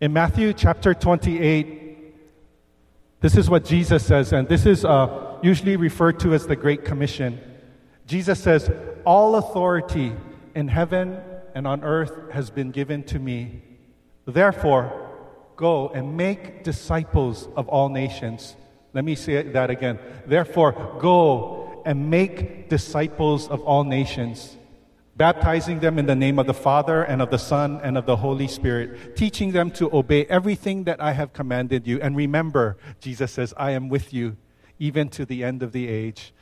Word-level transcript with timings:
In 0.00 0.12
Matthew 0.12 0.52
chapter 0.52 0.94
28, 0.94 2.14
this 3.20 3.36
is 3.36 3.50
what 3.50 3.64
Jesus 3.64 4.06
says, 4.06 4.32
and 4.32 4.48
this 4.48 4.64
is 4.64 4.84
uh, 4.84 5.38
usually 5.42 5.74
referred 5.74 6.20
to 6.20 6.34
as 6.34 6.46
the 6.46 6.54
Great 6.54 6.84
Commission. 6.84 7.40
Jesus 8.06 8.38
says, 8.38 8.70
All 9.04 9.34
authority 9.34 10.12
in 10.54 10.68
heaven 10.68 11.18
and 11.52 11.66
on 11.66 11.82
earth 11.82 12.12
has 12.30 12.48
been 12.48 12.70
given 12.70 13.02
to 13.04 13.18
me. 13.18 13.60
Therefore, 14.24 15.10
go 15.56 15.88
and 15.88 16.16
make 16.16 16.62
disciples 16.62 17.48
of 17.56 17.68
all 17.68 17.88
nations. 17.88 18.54
Let 18.92 19.04
me 19.04 19.16
say 19.16 19.42
that 19.42 19.68
again. 19.68 19.98
Therefore, 20.26 20.96
go 21.00 21.82
and 21.84 22.08
make 22.08 22.68
disciples 22.68 23.48
of 23.48 23.62
all 23.62 23.82
nations 23.82 24.57
baptizing 25.18 25.80
them 25.80 25.98
in 25.98 26.06
the 26.06 26.14
name 26.14 26.38
of 26.38 26.46
the 26.46 26.54
Father 26.54 27.02
and 27.02 27.20
of 27.20 27.30
the 27.30 27.38
Son 27.38 27.80
and 27.82 27.98
of 27.98 28.06
the 28.06 28.16
Holy 28.16 28.46
Spirit, 28.46 29.16
teaching 29.16 29.50
them 29.50 29.70
to 29.72 29.92
obey 29.92 30.24
everything 30.26 30.84
that 30.84 31.02
I 31.02 31.12
have 31.12 31.32
commanded 31.32 31.86
you. 31.86 32.00
And 32.00 32.16
remember, 32.16 32.78
Jesus 33.00 33.32
says, 33.32 33.52
I 33.56 33.72
am 33.72 33.88
with 33.88 34.14
you 34.14 34.36
even 34.78 35.08
to 35.10 35.26
the 35.26 35.42
end 35.42 35.62
of 35.62 35.72
the 35.72 35.88
age. 35.88 36.32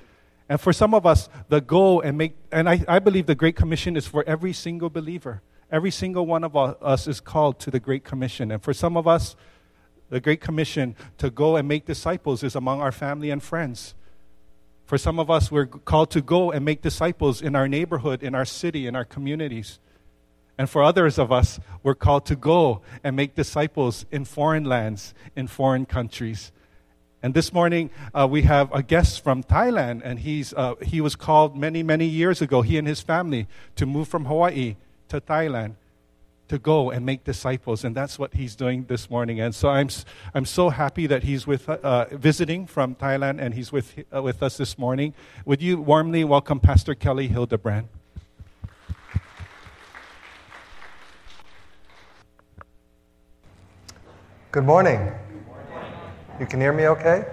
And 0.48 0.60
for 0.60 0.74
some 0.74 0.92
of 0.94 1.06
us, 1.06 1.30
the 1.48 1.62
go 1.62 2.02
and 2.02 2.18
make, 2.18 2.36
and 2.52 2.68
I, 2.68 2.84
I 2.86 2.98
believe 2.98 3.26
the 3.26 3.34
Great 3.34 3.56
Commission 3.56 3.96
is 3.96 4.06
for 4.06 4.22
every 4.28 4.52
single 4.52 4.90
believer. 4.90 5.42
Every 5.72 5.90
single 5.90 6.26
one 6.26 6.45
of 6.45 6.54
us 6.54 7.08
is 7.08 7.18
called 7.18 7.58
to 7.60 7.70
the 7.70 7.80
Great 7.80 8.04
Commission. 8.04 8.52
And 8.52 8.62
for 8.62 8.74
some 8.74 8.96
of 8.96 9.08
us, 9.08 9.34
the 10.10 10.20
Great 10.20 10.40
Commission 10.40 10.95
to 11.18 11.30
go 11.30 11.56
and 11.56 11.66
make 11.66 11.86
disciples 11.86 12.45
is 12.45 12.54
among 12.54 12.80
our 12.80 12.92
family 12.92 13.30
and 13.30 13.42
friends. 13.42 13.95
For 14.86 14.96
some 14.96 15.18
of 15.18 15.28
us, 15.28 15.50
we're 15.50 15.66
called 15.66 16.12
to 16.12 16.22
go 16.22 16.52
and 16.52 16.64
make 16.64 16.80
disciples 16.80 17.42
in 17.42 17.56
our 17.56 17.66
neighborhood, 17.66 18.22
in 18.22 18.36
our 18.36 18.45
city, 18.45 18.86
in 18.86 18.95
our 18.95 19.04
communities. 19.04 19.80
And 20.56 20.70
for 20.70 20.82
others 20.82 21.18
of 21.18 21.32
us, 21.32 21.59
we're 21.82 21.96
called 21.96 22.24
to 22.26 22.36
go 22.36 22.82
and 23.02 23.16
make 23.16 23.34
disciples 23.34 24.06
in 24.12 24.24
foreign 24.24 24.64
lands, 24.64 25.12
in 25.34 25.48
foreign 25.48 25.86
countries. 25.86 26.52
And 27.20 27.34
this 27.34 27.52
morning, 27.52 27.90
uh, 28.14 28.29
we 28.30 28.42
have 28.42 28.73
a 28.73 28.82
guest 28.82 29.24
from 29.24 29.42
Thailand, 29.42 30.02
and 30.04 30.20
he's, 30.20 30.54
uh, 30.54 30.76
he 30.80 31.01
was 31.01 31.16
called 31.16 31.57
many, 31.57 31.82
many 31.82 32.07
years 32.07 32.40
ago, 32.40 32.62
he 32.62 32.79
and 32.79 32.87
his 32.87 33.01
family, 33.01 33.48
to 33.74 33.87
move 33.87 34.07
from 34.07 34.26
Hawaii 34.26 34.76
to 35.09 35.20
Thailand 35.20 35.74
to 36.48 36.58
go 36.58 36.90
and 36.90 37.04
make 37.04 37.24
disciples. 37.24 37.84
And 37.84 37.94
that's 37.94 38.18
what 38.18 38.34
he's 38.34 38.54
doing 38.54 38.84
this 38.84 39.10
morning. 39.10 39.40
And 39.40 39.54
so 39.54 39.68
I'm, 39.68 39.88
I'm 40.34 40.44
so 40.44 40.70
happy 40.70 41.06
that 41.06 41.24
he's 41.24 41.46
with, 41.46 41.68
uh, 41.68 42.06
visiting 42.12 42.66
from 42.66 42.94
Thailand 42.94 43.40
and 43.40 43.54
he's 43.54 43.72
with, 43.72 44.04
uh, 44.14 44.22
with 44.22 44.42
us 44.42 44.56
this 44.56 44.78
morning. 44.78 45.14
Would 45.44 45.60
you 45.60 45.80
warmly 45.80 46.24
welcome 46.24 46.60
Pastor 46.60 46.94
Kelly 46.94 47.28
Hilderbrand? 47.28 47.86
Good 54.52 54.64
morning. 54.64 55.12
You 56.40 56.46
can 56.46 56.60
hear 56.60 56.72
me 56.72 56.86
okay? 56.88 57.26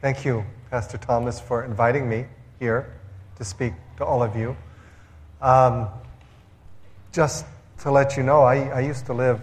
Thank 0.00 0.24
you, 0.24 0.44
Pastor 0.70 0.98
Thomas, 0.98 1.40
for 1.40 1.64
inviting 1.64 2.08
me 2.08 2.26
here 2.60 2.94
to 3.36 3.44
speak 3.44 3.72
to 3.96 4.04
all 4.04 4.22
of 4.22 4.36
you. 4.36 4.56
Um, 5.40 5.88
just 7.12 7.44
to 7.80 7.90
let 7.90 8.16
you 8.16 8.22
know, 8.22 8.42
I, 8.42 8.68
I 8.68 8.80
used 8.80 9.06
to 9.06 9.12
live 9.12 9.40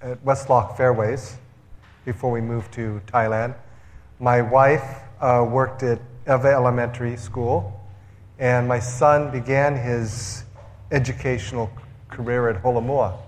at 0.00 0.22
West 0.24 0.48
Loch 0.48 0.76
Fairways 0.76 1.36
before 2.04 2.30
we 2.30 2.40
moved 2.40 2.72
to 2.74 3.00
Thailand. 3.06 3.54
My 4.20 4.40
wife 4.40 5.00
uh, 5.20 5.46
worked 5.48 5.82
at 5.82 6.00
Ewa 6.26 6.52
Elementary 6.52 7.16
School, 7.16 7.80
and 8.38 8.68
my 8.68 8.78
son 8.78 9.30
began 9.32 9.76
his 9.76 10.44
educational 10.92 11.70
career 12.08 12.48
at 12.48 12.62
Holomua. 12.62 13.18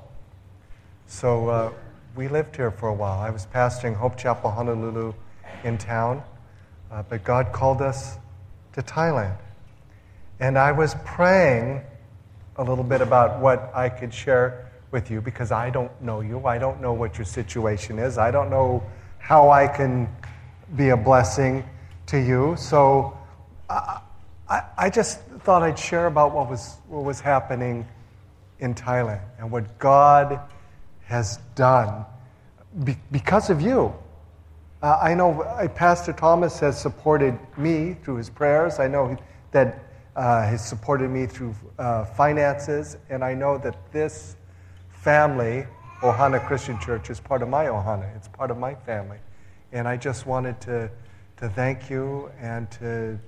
So 1.06 1.48
uh, 1.48 1.72
we 2.14 2.28
lived 2.28 2.54
here 2.54 2.70
for 2.70 2.88
a 2.88 2.94
while. 2.94 3.18
I 3.18 3.30
was 3.30 3.46
pastoring 3.46 3.96
Hope 3.96 4.16
Chapel 4.16 4.50
Honolulu 4.50 5.14
in 5.64 5.78
town, 5.78 6.22
uh, 6.92 7.02
but 7.08 7.24
God 7.24 7.52
called 7.52 7.82
us 7.82 8.18
to 8.74 8.82
Thailand. 8.82 9.36
And 10.38 10.56
I 10.56 10.70
was 10.72 10.94
praying 11.04 11.82
a 12.56 12.64
little 12.64 12.84
bit 12.84 13.00
about 13.00 13.40
what 13.40 13.70
I 13.74 13.88
could 13.88 14.12
share 14.12 14.70
with 14.90 15.10
you 15.10 15.20
because 15.20 15.50
I 15.50 15.70
don't 15.70 15.90
know 16.00 16.20
you. 16.20 16.46
I 16.46 16.58
don't 16.58 16.80
know 16.80 16.92
what 16.92 17.18
your 17.18 17.24
situation 17.24 17.98
is. 17.98 18.16
I 18.16 18.30
don't 18.30 18.50
know 18.50 18.82
how 19.18 19.50
I 19.50 19.66
can 19.66 20.08
be 20.76 20.90
a 20.90 20.96
blessing 20.96 21.64
to 22.06 22.18
you. 22.18 22.54
So 22.56 23.18
I, 23.68 24.00
I, 24.76 24.90
just 24.90 25.20
thought 25.40 25.62
I'd 25.62 25.78
share 25.78 26.06
about 26.06 26.34
what 26.34 26.48
was, 26.48 26.76
what 26.88 27.04
was 27.04 27.20
happening 27.20 27.86
in 28.60 28.74
Thailand 28.74 29.22
and 29.38 29.50
what 29.50 29.78
God 29.78 30.38
has 31.06 31.38
done 31.54 32.04
be, 32.84 32.96
because 33.10 33.50
of 33.50 33.60
you. 33.60 33.94
Uh, 34.82 34.98
I 35.00 35.14
know 35.14 35.42
uh, 35.42 35.66
Pastor 35.68 36.12
Thomas 36.12 36.60
has 36.60 36.80
supported 36.80 37.38
me 37.56 37.96
through 38.02 38.16
his 38.16 38.28
prayers. 38.28 38.78
I 38.78 38.86
know 38.86 39.16
that 39.52 39.82
uh, 40.14 40.42
has 40.42 40.66
supported 40.66 41.10
me 41.10 41.26
through 41.26 41.54
uh, 41.78 42.04
finances, 42.04 42.96
and 43.10 43.24
I 43.24 43.34
know 43.34 43.58
that 43.58 43.76
this 43.92 44.36
family, 44.88 45.66
Ohana 46.00 46.44
Christian 46.46 46.78
Church, 46.80 47.10
is 47.10 47.20
part 47.20 47.42
of 47.42 47.48
my 47.48 47.66
Ohana. 47.66 48.14
It's 48.16 48.28
part 48.28 48.50
of 48.50 48.58
my 48.58 48.74
family. 48.74 49.18
And 49.72 49.88
I 49.88 49.96
just 49.96 50.26
wanted 50.26 50.60
to, 50.62 50.90
to 51.38 51.48
thank 51.48 51.90
you 51.90 52.30
and 52.40 52.70
to 52.72 53.18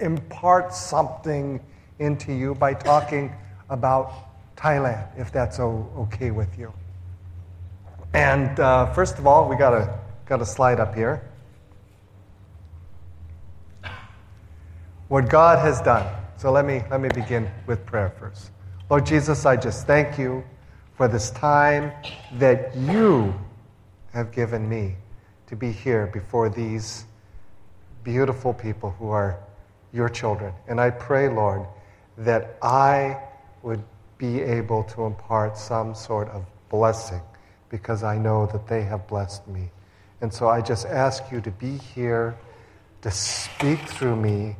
impart 0.00 0.72
something 0.72 1.60
into 1.98 2.32
you 2.32 2.54
by 2.54 2.74
talking 2.74 3.32
about 3.70 4.12
Thailand, 4.56 5.06
if 5.18 5.32
that's 5.32 5.58
okay 5.60 6.30
with 6.30 6.58
you. 6.58 6.72
And 8.14 8.58
uh, 8.60 8.92
first 8.92 9.18
of 9.18 9.26
all, 9.26 9.48
we 9.48 9.56
got 9.56 9.74
a, 9.74 9.98
got 10.26 10.40
a 10.40 10.46
slide 10.46 10.80
up 10.80 10.94
here. 10.94 11.28
what 15.08 15.28
God 15.28 15.58
has 15.58 15.80
done. 15.80 16.06
So 16.38 16.52
let 16.52 16.66
me, 16.66 16.84
let 16.88 17.00
me 17.00 17.08
begin 17.08 17.50
with 17.66 17.84
prayer 17.84 18.14
first. 18.16 18.52
Lord 18.88 19.04
Jesus, 19.04 19.44
I 19.44 19.56
just 19.56 19.88
thank 19.88 20.20
you 20.20 20.44
for 20.94 21.08
this 21.08 21.30
time 21.30 21.90
that 22.34 22.76
you 22.76 23.34
have 24.12 24.30
given 24.30 24.68
me 24.68 24.94
to 25.48 25.56
be 25.56 25.72
here 25.72 26.06
before 26.06 26.48
these 26.48 27.06
beautiful 28.04 28.54
people 28.54 28.90
who 29.00 29.08
are 29.08 29.36
your 29.92 30.08
children. 30.08 30.54
And 30.68 30.80
I 30.80 30.90
pray, 30.90 31.28
Lord, 31.28 31.66
that 32.18 32.56
I 32.62 33.20
would 33.64 33.82
be 34.16 34.40
able 34.40 34.84
to 34.84 35.06
impart 35.06 35.58
some 35.58 35.92
sort 35.92 36.28
of 36.28 36.44
blessing 36.68 37.20
because 37.68 38.04
I 38.04 38.16
know 38.16 38.46
that 38.46 38.68
they 38.68 38.82
have 38.82 39.08
blessed 39.08 39.48
me. 39.48 39.70
And 40.20 40.32
so 40.32 40.48
I 40.48 40.60
just 40.60 40.86
ask 40.86 41.32
you 41.32 41.40
to 41.40 41.50
be 41.50 41.78
here, 41.78 42.36
to 43.02 43.10
speak 43.10 43.80
through 43.80 44.14
me 44.14 44.54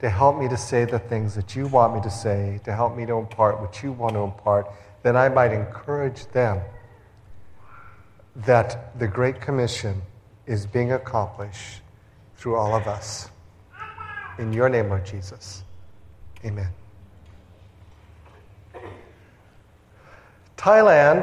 to 0.00 0.10
help 0.10 0.38
me 0.38 0.48
to 0.48 0.56
say 0.56 0.84
the 0.84 0.98
things 0.98 1.34
that 1.34 1.56
you 1.56 1.66
want 1.68 1.94
me 1.94 2.00
to 2.02 2.10
say, 2.10 2.60
to 2.64 2.72
help 2.72 2.96
me 2.96 3.06
to 3.06 3.14
impart 3.14 3.60
what 3.60 3.82
you 3.82 3.92
want 3.92 4.12
to 4.14 4.20
impart, 4.20 4.70
that 5.02 5.16
I 5.16 5.28
might 5.28 5.52
encourage 5.52 6.26
them 6.28 6.60
that 8.34 8.98
the 8.98 9.08
Great 9.08 9.40
Commission 9.40 10.02
is 10.46 10.66
being 10.66 10.92
accomplished 10.92 11.80
through 12.36 12.56
all 12.56 12.74
of 12.74 12.86
us. 12.86 13.30
In 14.38 14.52
your 14.52 14.68
name, 14.68 14.88
Lord 14.88 15.06
Jesus. 15.06 15.64
Amen. 16.44 16.68
Thailand. 20.58 21.22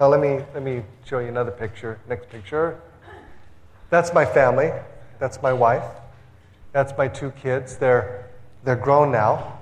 Now 0.00 0.08
let 0.08 0.20
me 0.20 0.44
let 0.54 0.62
me 0.62 0.82
show 1.04 1.18
you 1.18 1.28
another 1.28 1.50
picture. 1.50 2.00
Next 2.08 2.28
picture. 2.28 2.80
That's 3.90 4.12
my 4.12 4.24
family. 4.24 4.72
That's 5.18 5.40
my 5.42 5.52
wife. 5.52 5.84
That's 6.72 6.92
my 6.96 7.08
two 7.08 7.30
kids. 7.32 7.76
They're, 7.76 8.30
they're 8.64 8.76
grown 8.76 9.10
now. 9.10 9.58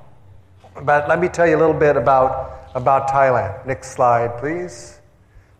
But 0.83 1.09
let 1.09 1.21
me 1.21 1.29
tell 1.29 1.47
you 1.47 1.57
a 1.57 1.61
little 1.61 1.75
bit 1.75 1.97
about, 1.97 2.71
about 2.75 3.09
Thailand. 3.09 3.65
Next 3.67 3.93
slide, 3.93 4.39
please. 4.39 5.01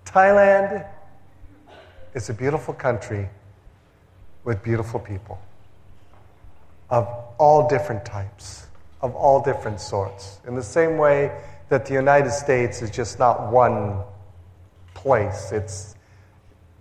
Thailand 0.05 0.87
is 2.15 2.29
a 2.31 2.35
beautiful 2.35 2.75
country 2.75 3.29
with 4.45 4.63
beautiful 4.63 5.01
people 5.01 5.39
of 6.91 7.09
all 7.39 7.69
different 7.69 8.05
types, 8.05 8.67
of 9.03 9.15
all 9.15 9.43
different 9.43 9.81
sorts. 9.81 10.41
In 10.47 10.55
the 10.55 10.63
same 10.63 10.99
way 10.99 11.37
that 11.69 11.85
the 11.87 11.95
United 11.95 12.31
States 12.31 12.81
is 12.81 12.91
just 12.91 13.19
not 13.19 13.51
one 13.51 14.03
place, 14.95 15.51
it's 15.53 15.97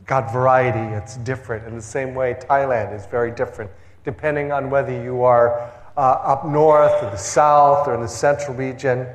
got 0.05 0.31
variety, 0.31 0.95
it's 0.95 1.17
different. 1.17 1.67
In 1.67 1.75
the 1.75 1.81
same 1.81 2.13
way, 2.13 2.35
Thailand 2.39 2.95
is 2.95 3.05
very 3.07 3.31
different 3.31 3.71
depending 4.05 4.51
on 4.51 4.69
whether 4.69 4.93
you 5.03 5.23
are 5.23 5.69
uh, 5.97 5.99
up 5.99 6.45
north 6.45 6.93
or 7.03 7.09
the 7.09 7.17
south 7.17 7.87
or 7.87 7.95
in 7.95 8.01
the 8.01 8.07
central 8.07 8.55
region. 8.55 9.05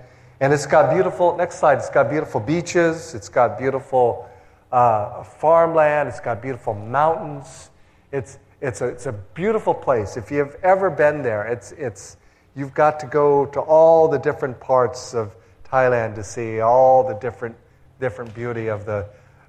And 0.40 0.52
it's 0.52 0.66
got 0.66 0.92
beautiful, 0.92 1.36
next 1.36 1.60
slide, 1.60 1.78
it's 1.78 1.88
got 1.88 2.10
beautiful 2.10 2.40
beaches, 2.40 3.14
it's 3.14 3.28
got 3.28 3.58
beautiful 3.58 4.28
uh, 4.72 5.22
farmland, 5.22 6.08
it's 6.08 6.20
got 6.20 6.42
beautiful 6.42 6.74
mountains. 6.74 7.70
It's, 8.12 8.38
it's, 8.60 8.80
a, 8.82 8.88
it's 8.88 9.06
a 9.06 9.12
beautiful 9.12 9.72
place. 9.72 10.16
If 10.16 10.30
you've 10.30 10.56
ever 10.62 10.90
been 10.90 11.22
there, 11.22 11.46
it's, 11.46 11.72
it's, 11.72 12.18
you've 12.54 12.74
got 12.74 13.00
to 13.00 13.06
go 13.06 13.46
to 13.46 13.60
all 13.60 14.08
the 14.08 14.18
different 14.18 14.60
parts 14.60 15.14
of 15.14 15.34
Thailand 15.66 16.16
to 16.16 16.24
see 16.24 16.60
all 16.60 17.06
the 17.06 17.14
different 17.14 17.56
different 18.00 18.34
beauty 18.34 18.68
of 18.68 18.86
the, 18.86 19.06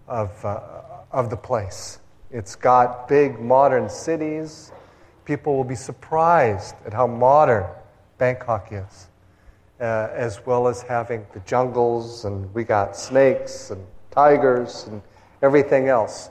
of, 0.08 0.46
uh, 0.46 0.60
of 1.12 1.30
the 1.30 1.38
place. 1.38 2.00
It's 2.30 2.56
got 2.56 3.08
big 3.08 3.40
modern 3.40 3.90
cities. 3.90 4.72
People 5.26 5.56
will 5.56 5.64
be 5.64 5.76
surprised 5.76 6.76
at 6.86 6.94
how 6.94 7.08
modern 7.08 7.66
Bangkok 8.18 8.70
is, 8.72 9.08
uh, 9.80 10.10
as 10.14 10.46
well 10.46 10.68
as 10.68 10.82
having 10.82 11.26
the 11.34 11.40
jungles, 11.42 12.26
and 12.26 12.54
we 12.54 12.64
got 12.64 12.96
snakes 12.96 13.72
and 13.72 13.84
tigers 14.12 14.86
and 14.88 15.02
everything 15.42 15.88
else. 15.88 16.30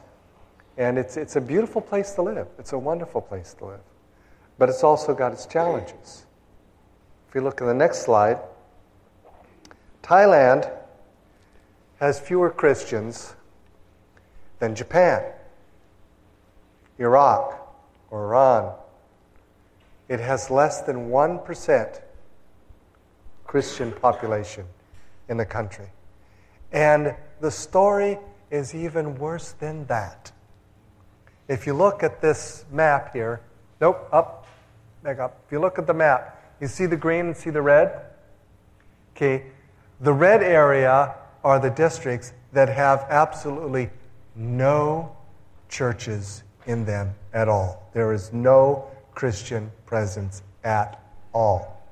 And 0.76 0.98
it's, 0.98 1.16
it's 1.16 1.36
a 1.36 1.40
beautiful 1.40 1.80
place 1.80 2.12
to 2.12 2.22
live. 2.22 2.46
It's 2.58 2.72
a 2.72 2.78
wonderful 2.78 3.20
place 3.20 3.54
to 3.54 3.66
live. 3.66 3.80
But 4.58 4.68
it's 4.68 4.84
also 4.84 5.14
got 5.14 5.32
its 5.32 5.46
challenges. 5.46 6.26
If 7.28 7.34
you 7.34 7.40
look 7.42 7.60
at 7.60 7.66
the 7.66 7.74
next 7.74 8.02
slide, 8.02 8.38
Thailand 10.02 10.70
has 12.00 12.18
fewer 12.18 12.50
Christians 12.50 13.34
than 14.58 14.74
Japan, 14.74 15.22
Iraq, 16.98 17.59
or 18.10 18.26
Iran. 18.26 18.74
It 20.08 20.20
has 20.20 20.50
less 20.50 20.82
than 20.82 21.08
1% 21.08 22.00
Christian 23.44 23.92
population 23.92 24.66
in 25.28 25.36
the 25.36 25.46
country. 25.46 25.88
And 26.72 27.14
the 27.40 27.50
story 27.50 28.18
is 28.50 28.74
even 28.74 29.16
worse 29.16 29.52
than 29.52 29.86
that. 29.86 30.32
If 31.48 31.66
you 31.66 31.74
look 31.74 32.02
at 32.02 32.20
this 32.20 32.64
map 32.70 33.12
here, 33.12 33.40
nope, 33.80 34.08
up, 34.12 34.46
back 35.02 35.18
up. 35.18 35.40
If 35.46 35.52
you 35.52 35.60
look 35.60 35.78
at 35.78 35.86
the 35.86 35.94
map, 35.94 36.40
you 36.60 36.68
see 36.68 36.86
the 36.86 36.96
green 36.96 37.26
and 37.26 37.36
see 37.36 37.50
the 37.50 37.62
red? 37.62 38.02
Okay, 39.16 39.46
the 40.00 40.12
red 40.12 40.42
area 40.42 41.14
are 41.42 41.58
the 41.58 41.70
districts 41.70 42.32
that 42.52 42.68
have 42.68 43.06
absolutely 43.08 43.90
no 44.34 45.16
churches 45.68 46.42
in 46.66 46.84
them 46.84 47.14
at 47.32 47.48
all. 47.48 47.88
There 47.92 48.12
is 48.12 48.32
no 48.32 48.90
Christian 49.14 49.70
presence 49.86 50.42
at 50.64 51.02
all. 51.32 51.82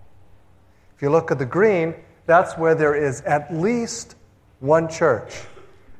If 0.96 1.02
you 1.02 1.10
look 1.10 1.30
at 1.30 1.38
the 1.38 1.46
green, 1.46 1.94
that's 2.26 2.56
where 2.56 2.74
there 2.74 2.94
is 2.94 3.20
at 3.22 3.54
least 3.54 4.16
one 4.60 4.88
church. 4.88 5.34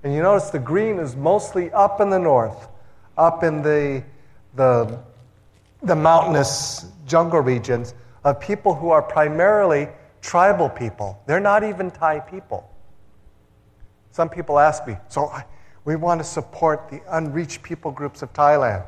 And 0.03 0.15
you 0.15 0.23
notice 0.23 0.51
the 0.51 0.59
green 0.59 0.99
is 0.99 1.17
mostly 1.17 1.71
up 1.73 2.01
in 2.01 2.11
the 2.11 2.19
north, 2.19 2.69
up 3.17 3.43
in 3.43 3.63
the, 3.63 4.05
the, 4.55 4.99
the 5.83 5.97
mountainous 5.97 6.87
jungle 7.07 7.41
regions 7.41 7.95
of 8.25 8.41
people 8.41 8.75
who 8.75 8.91
are 8.91 9.03
primarily 9.03 9.89
tribal 10.21 10.69
people. 10.69 11.21
They're 11.27 11.41
not 11.41 11.65
even 11.65 11.91
Thai 11.91 12.21
people. 12.21 12.69
Some 14.11 14.29
people 14.29 14.59
ask 14.59 14.87
me, 14.87 14.97
so 15.09 15.33
we 15.89 15.97
want 15.97 16.21
to 16.21 16.25
support 16.25 16.91
the 16.91 17.01
unreached 17.09 17.63
people 17.63 17.91
groups 17.91 18.21
of 18.21 18.31
Thailand. 18.35 18.85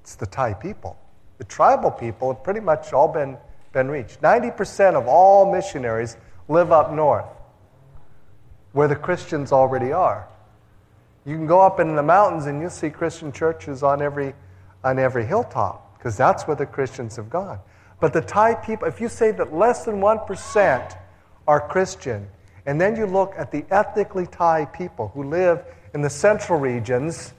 It's 0.00 0.14
the 0.14 0.24
Thai 0.24 0.54
people. 0.54 0.96
The 1.36 1.44
tribal 1.44 1.90
people 1.90 2.32
have 2.32 2.42
pretty 2.42 2.60
much 2.60 2.94
all 2.94 3.06
been, 3.06 3.36
been 3.74 3.90
reached. 3.90 4.22
90% 4.22 4.94
of 4.94 5.06
all 5.06 5.52
missionaries 5.52 6.16
live 6.48 6.72
up 6.72 6.94
north, 6.94 7.26
where 8.72 8.88
the 8.88 8.96
Christians 8.96 9.52
already 9.52 9.92
are. 9.92 10.26
You 11.26 11.36
can 11.36 11.46
go 11.46 11.60
up 11.60 11.78
in 11.78 11.94
the 11.94 12.02
mountains 12.02 12.46
and 12.46 12.58
you'll 12.62 12.70
see 12.70 12.88
Christian 12.88 13.32
churches 13.32 13.82
on 13.82 14.00
every, 14.00 14.32
on 14.82 14.98
every 14.98 15.26
hilltop, 15.26 15.98
because 15.98 16.16
that's 16.16 16.46
where 16.46 16.56
the 16.56 16.64
Christians 16.64 17.16
have 17.16 17.28
gone. 17.28 17.60
But 18.00 18.14
the 18.14 18.22
Thai 18.22 18.54
people, 18.54 18.88
if 18.88 18.98
you 18.98 19.10
say 19.10 19.30
that 19.32 19.52
less 19.52 19.84
than 19.84 19.96
1% 19.96 20.96
are 21.46 21.68
Christian, 21.68 22.30
and 22.66 22.80
then 22.80 22.96
you 22.96 23.06
look 23.06 23.34
at 23.38 23.52
the 23.52 23.64
ethnically 23.70 24.26
Thai 24.26 24.64
people 24.66 25.08
who 25.14 25.22
live 25.22 25.64
in 25.94 26.02
the 26.02 26.10
central 26.10 26.58
regions 26.58 27.32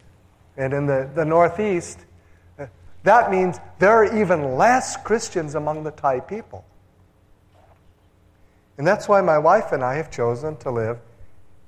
and 0.55 0.73
in 0.73 0.87
the, 0.87 1.09
the 1.13 1.25
northeast, 1.25 1.99
that 3.03 3.29
means 3.29 3.59
there 3.77 3.91
are 3.91 4.17
even 4.17 4.55
less 4.55 4.97
Christians 4.97 5.55
among 5.55 5.83
the 5.83 5.91
Thai 5.91 6.21
people. 6.21 6.65
And 8.77 8.87
that's 8.87 9.07
why 9.07 9.21
my 9.21 9.37
wife 9.37 9.71
and 9.71 9.83
I 9.83 9.95
have 9.95 10.09
chosen 10.09 10.55
to 10.57 10.71
live 10.71 10.99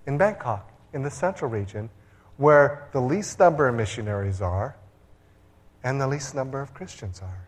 in 0.05 0.17
Bangkok, 0.17 0.71
in 0.93 1.03
the 1.03 1.11
central 1.11 1.51
region, 1.51 1.89
where 2.37 2.87
the 2.93 3.01
least 3.01 3.39
number 3.39 3.67
of 3.67 3.75
missionaries 3.75 4.41
are 4.41 4.75
and 5.83 5.99
the 5.99 6.07
least 6.07 6.33
number 6.33 6.61
of 6.61 6.73
Christians 6.73 7.21
are. 7.21 7.47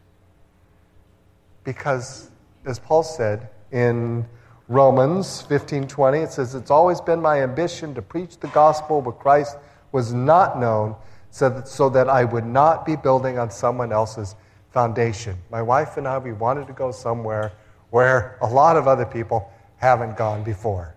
Because, 1.64 2.30
as 2.66 2.80
Paul 2.80 3.04
said 3.04 3.50
in 3.72 4.26
Romans 4.72 5.46
15:20 5.50 6.24
it 6.24 6.32
says 6.32 6.56
it's 6.56 6.72
always 6.72 7.02
been 7.02 7.22
my 7.22 7.42
ambition 7.42 7.94
to 7.94 8.02
preach 8.02 8.38
the 8.40 8.48
gospel 8.48 9.02
but 9.02 9.20
Christ 9.20 9.58
was 9.92 10.14
not 10.14 10.58
known 10.58 10.96
so 11.30 11.50
that, 11.50 11.68
so 11.68 11.90
that 11.90 12.08
I 12.08 12.24
would 12.24 12.46
not 12.46 12.86
be 12.86 12.96
building 12.96 13.38
on 13.38 13.52
someone 13.52 13.92
else's 13.92 14.38
foundation. 14.70 15.36
My 15.50 15.62
wife 15.62 15.98
and 15.98 16.08
I 16.08 16.18
we 16.20 16.32
wanted 16.32 16.68
to 16.68 16.74
go 16.74 16.90
somewhere 16.94 17.52
where 17.90 18.38
a 18.40 18.48
lot 18.48 18.78
of 18.78 18.88
other 18.88 19.06
people 19.06 19.52
haven't 19.76 20.16
gone 20.16 20.42
before. 20.42 20.96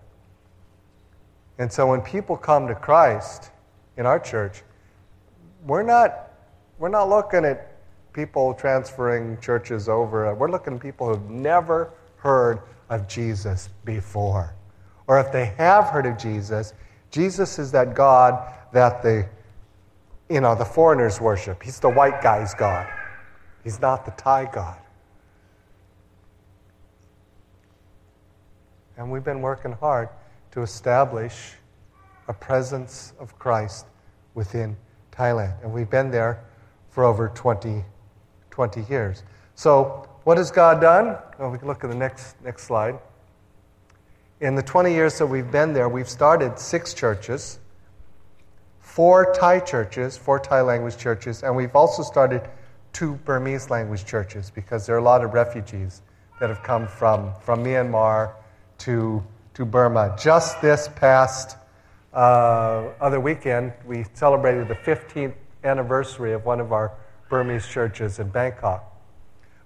And 1.57 1.69
so 1.69 1.85
when 1.85 1.99
people 1.99 2.37
come 2.37 2.69
to 2.69 2.75
Christ 2.75 3.49
in 3.97 4.05
our 4.05 4.21
church, 4.21 4.63
we're 5.65 5.83
not 5.83 6.31
we're 6.79 6.87
not 6.87 7.09
looking 7.09 7.43
at 7.43 7.73
people 8.13 8.53
transferring 8.53 9.37
churches 9.41 9.89
over. 9.89 10.33
We're 10.33 10.49
looking 10.49 10.75
at 10.75 10.79
people 10.79 11.09
who've 11.09 11.29
never 11.29 11.91
heard 12.15 12.61
of 12.89 13.07
Jesus 13.07 13.69
before. 13.83 14.53
Or 15.07 15.19
if 15.19 15.31
they 15.31 15.45
have 15.57 15.85
heard 15.85 16.05
of 16.05 16.17
Jesus, 16.17 16.73
Jesus 17.11 17.59
is 17.59 17.71
that 17.71 17.95
God 17.95 18.51
that 18.73 19.01
the 19.01 19.27
you 20.29 20.41
know 20.41 20.55
the 20.55 20.65
foreigners 20.65 21.21
worship. 21.21 21.61
He's 21.61 21.79
the 21.79 21.89
white 21.89 22.21
guy's 22.21 22.53
God. 22.53 22.87
He's 23.63 23.79
not 23.79 24.05
the 24.05 24.11
Thai 24.11 24.49
God. 24.51 24.77
And 28.97 29.11
we've 29.11 29.23
been 29.23 29.41
working 29.41 29.73
hard 29.73 30.09
to 30.51 30.61
establish 30.61 31.53
a 32.27 32.33
presence 32.33 33.13
of 33.19 33.37
Christ 33.37 33.85
within 34.33 34.77
Thailand. 35.11 35.61
And 35.63 35.73
we've 35.73 35.89
been 35.89 36.11
there 36.11 36.43
for 36.89 37.03
over 37.03 37.29
20, 37.29 37.83
20 38.51 38.81
years. 38.83 39.23
So 39.55 40.07
what 40.25 40.39
has 40.39 40.49
God 40.49 40.81
done? 40.81 41.17
Well, 41.37 41.51
we 41.51 41.59
can 41.59 41.67
look 41.67 41.83
at 41.83 41.89
the 41.91 41.95
next, 41.95 42.35
next 42.43 42.63
slide. 42.63 42.97
In 44.41 44.55
the 44.55 44.63
20 44.63 44.91
years 44.91 45.19
that 45.19 45.27
we've 45.27 45.51
been 45.51 45.71
there, 45.71 45.87
we've 45.87 46.09
started 46.09 46.57
six 46.57 46.95
churches, 46.95 47.59
four 48.79 49.31
Thai 49.33 49.59
churches, 49.59 50.17
four 50.17 50.39
Thai 50.39 50.61
language 50.61 50.97
churches, 50.97 51.43
and 51.43 51.55
we've 51.55 51.75
also 51.75 52.01
started 52.01 52.41
two 52.91 53.13
Burmese 53.23 53.69
language 53.69 54.03
churches 54.03 54.49
because 54.49 54.87
there 54.87 54.95
are 54.95 54.99
a 54.99 55.03
lot 55.03 55.23
of 55.23 55.35
refugees 55.35 56.01
that 56.39 56.49
have 56.49 56.63
come 56.63 56.87
from, 56.87 57.31
from 57.41 57.63
Myanmar 57.63 58.33
to, 58.79 59.23
to 59.53 59.63
Burma. 59.63 60.17
Just 60.19 60.59
this 60.59 60.89
past 60.95 61.55
uh, 62.13 62.87
other 62.99 63.19
weekend, 63.19 63.73
we 63.85 64.05
celebrated 64.15 64.69
the 64.69 64.75
15th 64.75 65.35
anniversary 65.63 66.33
of 66.33 66.45
one 66.45 66.59
of 66.59 66.73
our 66.73 66.93
Burmese 67.29 67.67
churches 67.67 68.17
in 68.17 68.29
Bangkok. 68.29 68.94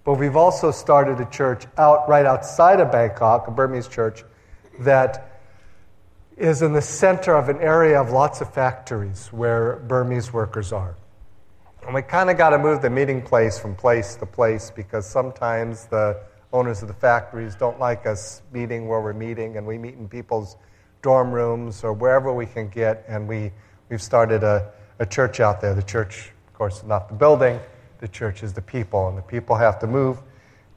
But 0.03 0.15
we've 0.15 0.35
also 0.35 0.71
started 0.71 1.19
a 1.19 1.29
church 1.29 1.65
out 1.77 2.07
right 2.07 2.25
outside 2.25 2.79
of 2.79 2.91
Bangkok, 2.91 3.47
a 3.47 3.51
Burmese 3.51 3.87
church, 3.87 4.23
that 4.79 5.41
is 6.37 6.61
in 6.61 6.71
the 6.71 6.81
center 6.81 7.35
of 7.35 7.49
an 7.49 7.59
area 7.59 7.99
of 7.99 8.11
lots 8.11 8.39
of 8.39 8.53
factories 8.53 9.27
where 9.27 9.75
Burmese 9.87 10.31
workers 10.31 10.71
are. 10.71 10.95
And 11.85 11.93
we 11.93 12.01
kind 12.01 12.29
of 12.29 12.37
got 12.37 12.51
to 12.51 12.57
move 12.57 12.81
the 12.81 12.89
meeting 12.89 13.21
place 13.21 13.59
from 13.59 13.75
place 13.75 14.15
to 14.15 14.25
place 14.25 14.71
because 14.73 15.05
sometimes 15.05 15.85
the 15.85 16.21
owners 16.53 16.81
of 16.81 16.87
the 16.87 16.93
factories 16.93 17.55
don't 17.55 17.79
like 17.79 18.05
us 18.05 18.41
meeting 18.51 18.87
where 18.87 19.01
we're 19.01 19.13
meeting, 19.13 19.57
and 19.57 19.67
we 19.67 19.77
meet 19.77 19.95
in 19.95 20.07
people's 20.07 20.55
dorm 21.01 21.31
rooms 21.31 21.83
or 21.83 21.93
wherever 21.93 22.33
we 22.33 22.45
can 22.45 22.69
get. 22.69 23.05
And 23.07 23.27
we, 23.27 23.51
we've 23.89 24.01
started 24.01 24.43
a, 24.43 24.71
a 24.99 25.05
church 25.05 25.39
out 25.39 25.61
there. 25.61 25.73
The 25.73 25.83
church, 25.83 26.31
of 26.47 26.53
course, 26.53 26.77
is 26.77 26.83
not 26.83 27.09
the 27.09 27.15
building, 27.15 27.59
the 27.99 28.07
church 28.07 28.43
is 28.43 28.53
the 28.53 28.61
people, 28.61 29.09
and 29.09 29.17
the 29.17 29.21
people 29.21 29.55
have 29.55 29.79
to 29.79 29.87
move 29.87 30.19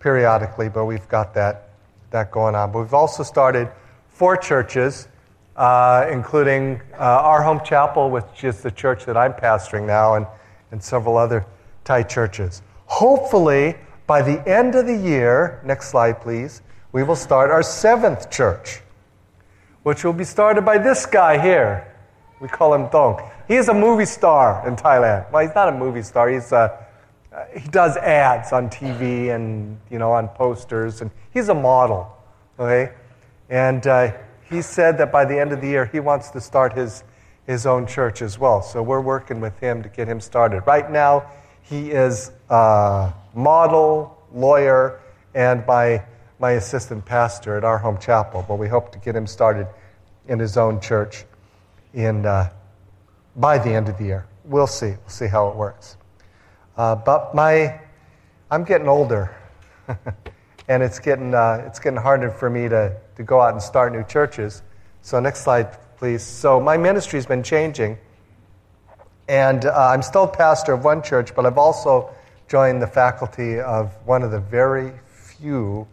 periodically, 0.01 0.69
but 0.69 0.85
we've 0.85 1.09
got 1.09 1.33
that, 1.35 1.71
that 2.11 2.31
going 2.31 2.55
on. 2.55 2.73
But 2.73 2.81
we've 2.81 2.95
also 2.95 3.23
started 3.23 3.69
four 4.09 4.37
churches, 4.37 5.09
uh, 5.57 6.07
including 6.11 6.83
uh, 6.95 6.97
our 6.97 7.43
home 7.43 7.61
chapel, 7.65 8.11
which 8.11 8.43
is 8.43 8.61
the 8.61 8.71
church 8.71 9.05
that 9.05 9.17
I'm 9.17 9.33
pastoring 9.33 9.87
now, 9.87 10.15
and, 10.15 10.27
and 10.73 10.83
several 10.83 11.17
other 11.17 11.47
Thai 11.85 12.03
churches. 12.03 12.63
Hopefully, 12.87 13.77
by 14.07 14.23
the 14.23 14.47
end 14.49 14.75
of 14.75 14.87
the 14.87 14.97
year, 14.97 15.61
next 15.65 15.91
slide 15.91 16.21
please, 16.21 16.63
we 16.91 17.03
will 17.03 17.17
start 17.17 17.51
our 17.51 17.63
seventh 17.63 18.31
church, 18.31 18.81
which 19.85 20.05
will 20.05 20.13
be 20.13 20.25
started 20.25 20.65
by 20.65 20.79
this 20.79 21.07
guy 21.07 21.41
here. 21.41 21.89
We 22.41 22.49
call 22.49 22.75
him 22.75 22.89
Dong. 22.89 23.31
He 23.47 23.55
is 23.55 23.69
a 23.69 23.75
movie 23.75 24.05
star 24.05 24.67
in 24.67 24.75
Thailand. 24.75 25.31
Well, 25.31 25.47
he's 25.47 25.55
not 25.55 25.69
a 25.69 25.73
movie 25.73 26.03
star, 26.03 26.29
he's 26.29 26.51
a 26.53 26.87
uh, 27.35 27.45
he 27.59 27.69
does 27.69 27.97
ads 27.97 28.53
on 28.53 28.69
TV 28.69 29.35
and 29.35 29.79
you 29.91 29.99
know 29.99 30.13
on 30.13 30.29
posters, 30.29 31.01
and 31.01 31.11
he's 31.33 31.49
a 31.49 31.55
model, 31.55 32.15
okay? 32.59 32.93
And 33.49 33.87
uh, 33.87 34.13
he 34.53 34.63
said 34.63 34.99
that 34.99 35.11
by 35.11 35.25
the 35.25 35.39
end 35.39 35.53
of 35.53 35.61
the 35.61 35.67
year, 35.67 35.87
he 35.87 36.01
wants 36.01 36.31
to 36.31 36.41
start 36.41 36.75
his, 36.75 37.05
his 37.47 37.67
own 37.67 37.87
church 37.87 38.23
as 38.23 38.39
well. 38.39 38.63
So 38.63 38.83
we're 38.83 39.01
working 39.01 39.41
with 39.41 39.59
him 39.59 39.83
to 39.83 39.89
get 39.89 40.07
him 40.07 40.21
started. 40.21 40.63
Right 40.67 40.91
now, 40.91 41.31
he 41.63 41.91
is 41.91 42.33
a 42.51 43.13
model, 43.35 44.19
lawyer, 44.33 45.01
and 45.35 45.67
my, 45.67 46.03
my 46.39 46.53
assistant 46.53 47.05
pastor 47.05 47.57
at 47.57 47.65
our 47.65 47.79
home 47.79 47.99
chapel. 47.99 48.45
But 48.47 48.59
we 48.59 48.69
hope 48.69 48.93
to 48.93 48.99
get 48.99 49.17
him 49.17 49.27
started 49.27 49.67
in 50.29 50.39
his 50.39 50.57
own 50.57 50.81
church 50.81 51.25
in, 51.95 52.27
uh, 52.27 52.51
by 53.37 53.59
the 53.59 53.71
end 53.71 53.89
of 53.89 53.97
the 53.99 54.05
year. 54.05 54.27
We'll 54.45 54.67
see. 54.67 54.89
We'll 54.89 55.09
see 55.09 55.27
how 55.27 55.49
it 55.49 55.57
works. 55.57 55.97
Uh, 56.77 56.95
but 56.95 57.35
my, 57.35 57.81
I'm 58.51 58.65
getting 58.65 58.89
older. 58.89 59.35
and 60.69 60.83
it's 60.83 60.99
getting, 60.99 61.35
uh, 61.35 61.63
it's 61.67 61.79
getting 61.79 61.99
harder 61.99 62.31
for 62.31 62.49
me 62.49 62.69
to, 62.69 62.97
to 63.17 63.23
go 63.23 63.41
out 63.41 63.53
and 63.53 63.63
start 63.63 63.93
new 63.93 64.05
churches. 64.05 64.63
So, 65.03 65.21
next 65.21 65.43
slide, 65.43 65.77
please. 65.97 66.23
So, 66.23 66.61
my 66.61 66.77
ministry 66.77 67.19
has 67.19 67.27
been 67.27 67.43
changing. 67.43 67.99
And 69.29 69.65
uh, 69.65 69.91
I'm 69.93 70.03
still 70.03 70.27
pastor 70.27 70.73
of 70.73 70.85
one 70.85 71.03
church, 71.03 71.35
but 71.35 71.47
I've 71.47 71.59
also 71.59 72.11
joined 72.49 72.83
the 72.83 72.87
faculty 72.87 73.61
of 73.61 73.93
one 74.07 74.23
of 74.23 74.31
the 74.31 74.41
very 74.41 74.93
few 75.07 75.87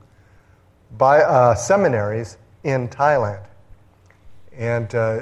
by, 0.98 1.22
uh, 1.22 1.56
seminaries 1.56 2.38
in 2.64 2.88
Thailand. 2.90 3.46
And 4.54 4.94
uh, 4.94 5.22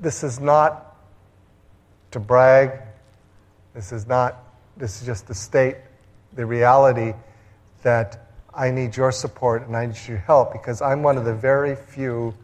this 0.00 0.24
is 0.24 0.40
not 0.40 0.96
to 2.10 2.20
brag, 2.20 2.80
this 3.74 3.92
is 3.92 4.06
not, 4.06 4.45
this 4.76 5.00
is 5.00 5.06
just 5.06 5.26
to 5.28 5.34
state 5.34 5.76
the 6.34 6.44
reality 6.44 7.14
that 7.82 8.30
I 8.54 8.70
need 8.70 8.96
your 8.96 9.12
support 9.12 9.66
and 9.66 9.76
I 9.76 9.86
need 9.86 9.96
your 10.08 10.18
help 10.18 10.52
because 10.52 10.80
I'm 10.82 11.02
one 11.02 11.18
of 11.18 11.24
the 11.24 11.34
very 11.34 11.76
few 11.76 12.34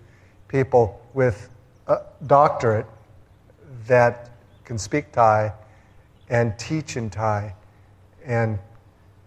people 0.48 1.00
with 1.14 1.48
a 1.86 1.98
doctorate 2.26 2.86
that 3.86 4.30
can 4.64 4.78
speak 4.78 5.12
Thai 5.12 5.52
and 6.28 6.58
teach 6.58 6.96
in 6.96 7.10
Thai 7.10 7.54
and 8.24 8.58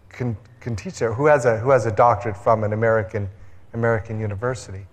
can, 0.10 0.38
can 0.60 0.76
teach 0.76 1.00
there, 1.00 1.14
who 1.14 1.26
has, 1.26 1.46
a, 1.46 1.58
who 1.58 1.70
has 1.70 1.86
a 1.86 1.92
doctorate 1.92 2.38
from 2.38 2.64
an 2.64 2.74
American, 2.74 3.30
American 3.74 4.20
university. 4.20 4.86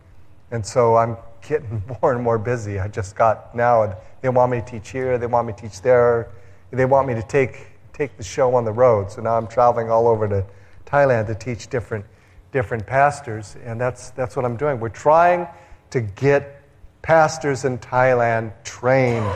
And 0.51 0.65
so 0.65 0.97
I'm 0.97 1.17
getting 1.47 1.83
more 2.03 2.13
and 2.13 2.23
more 2.23 2.39
busy. 2.39 2.79
I 2.79 2.89
just 2.89 3.17
got 3.17 3.55
now, 3.55 3.97
they 4.21 4.29
want 4.29 4.53
me 4.53 4.61
to 4.61 4.67
teach 4.67 4.91
here, 4.91 5.19
they 5.19 5.27
want 5.27 5.47
me 5.47 5.53
to 5.53 5.61
teach 5.61 5.81
there, 5.83 6.31
they 6.71 6.85
want 6.85 7.07
me 7.07 7.15
to 7.15 7.23
take, 7.23 7.67
take 7.93 8.17
the 8.17 8.25
show 8.25 8.55
on 8.55 8.65
the 8.65 8.73
road. 8.73 9.11
So 9.11 9.23
now 9.23 9.37
I'm 9.37 9.47
traveling 9.47 9.91
all 9.91 10.09
over 10.09 10.29
to 10.29 10.45
Thailand 10.87 11.27
to 11.27 11.35
teach 11.35 11.69
different, 11.69 12.05
different 12.53 12.87
pastors, 12.87 13.57
and 13.65 13.81
that's, 13.81 14.11
that's 14.11 14.37
what 14.37 14.45
I'm 14.45 14.57
doing. 14.57 14.81
We're 14.81 14.89
trying 14.89 15.47
to 15.91 16.01
get 16.01 16.63
pastors 17.03 17.65
in 17.65 17.79
Thailand 17.79 18.53
trained 18.65 19.31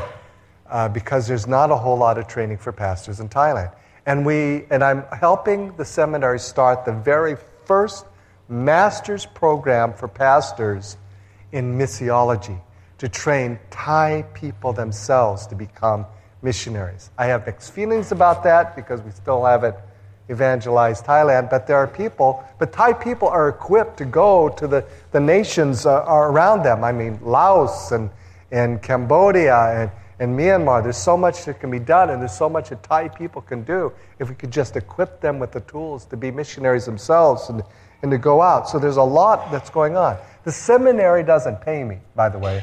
uh, 0.68 0.88
because 0.88 1.26
there's 1.26 1.46
not 1.46 1.70
a 1.70 1.76
whole 1.76 1.98
lot 1.98 2.18
of 2.18 2.26
training 2.26 2.58
for 2.58 2.72
pastors 2.72 3.20
in 3.20 3.28
Thailand. 3.28 3.72
And, 4.06 4.24
we, 4.24 4.64
and 4.70 4.84
I'm 4.84 5.04
helping 5.12 5.76
the 5.76 5.84
seminary 5.84 6.38
start 6.38 6.84
the 6.84 6.92
very 6.92 7.36
first 7.64 8.06
master's 8.48 9.26
program 9.26 9.92
for 9.92 10.06
pastors 10.06 10.96
in 11.52 11.76
missiology 11.76 12.60
to 12.98 13.08
train 13.08 13.58
Thai 13.70 14.24
people 14.32 14.72
themselves 14.72 15.46
to 15.48 15.54
become 15.54 16.06
missionaries. 16.46 17.10
I 17.18 17.26
have 17.26 17.44
mixed 17.44 17.72
feelings 17.72 18.12
about 18.12 18.44
that 18.44 18.76
because 18.76 19.02
we 19.02 19.10
still 19.10 19.44
haven't 19.44 19.74
evangelized 20.30 21.04
Thailand, 21.04 21.50
but 21.50 21.66
there 21.66 21.76
are 21.76 21.88
people, 21.88 22.44
but 22.60 22.72
Thai 22.72 22.92
people 22.92 23.26
are 23.26 23.48
equipped 23.48 23.96
to 23.98 24.04
go 24.04 24.48
to 24.50 24.68
the, 24.68 24.84
the 25.10 25.18
nations 25.18 25.86
uh, 25.86 26.04
around 26.06 26.62
them. 26.62 26.84
I 26.84 26.92
mean, 26.92 27.18
Laos 27.20 27.90
and, 27.90 28.10
and 28.52 28.80
Cambodia 28.80 29.58
and, 29.80 29.90
and 30.20 30.38
Myanmar. 30.38 30.84
There's 30.84 30.96
so 30.96 31.16
much 31.16 31.44
that 31.46 31.58
can 31.58 31.70
be 31.70 31.80
done, 31.80 32.10
and 32.10 32.20
there's 32.22 32.38
so 32.38 32.48
much 32.48 32.68
that 32.68 32.80
Thai 32.84 33.08
people 33.08 33.42
can 33.42 33.64
do 33.64 33.92
if 34.20 34.28
we 34.28 34.36
could 34.36 34.52
just 34.52 34.76
equip 34.76 35.20
them 35.20 35.40
with 35.40 35.50
the 35.50 35.62
tools 35.62 36.04
to 36.06 36.16
be 36.16 36.30
missionaries 36.30 36.86
themselves 36.86 37.50
and, 37.50 37.60
and 38.02 38.10
to 38.12 38.18
go 38.18 38.40
out. 38.40 38.68
So 38.68 38.78
there's 38.78 38.98
a 38.98 39.10
lot 39.20 39.50
that's 39.50 39.70
going 39.70 39.96
on. 39.96 40.16
The 40.44 40.52
seminary 40.52 41.24
doesn't 41.24 41.60
pay 41.60 41.82
me, 41.82 41.98
by 42.14 42.28
the 42.28 42.38
way. 42.38 42.62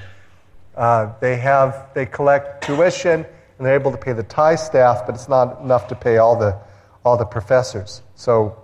Uh, 0.74 1.12
they 1.20 1.36
have 1.36 1.90
they 1.94 2.06
collect 2.06 2.64
tuition 2.64 3.26
and 3.58 3.66
they're 3.66 3.76
able 3.76 3.92
to 3.92 3.98
pay 3.98 4.14
the 4.14 4.24
Thai 4.24 4.56
staff, 4.56 5.06
but 5.06 5.16
it's 5.16 5.30
not 5.30 5.62
enough 5.62 5.88
to 5.90 5.96
pay 5.96 6.18
all 6.18 6.38
the 6.38 6.60
all 7.06 7.18
the 7.18 7.26
professors. 7.26 8.02
So 8.16 8.58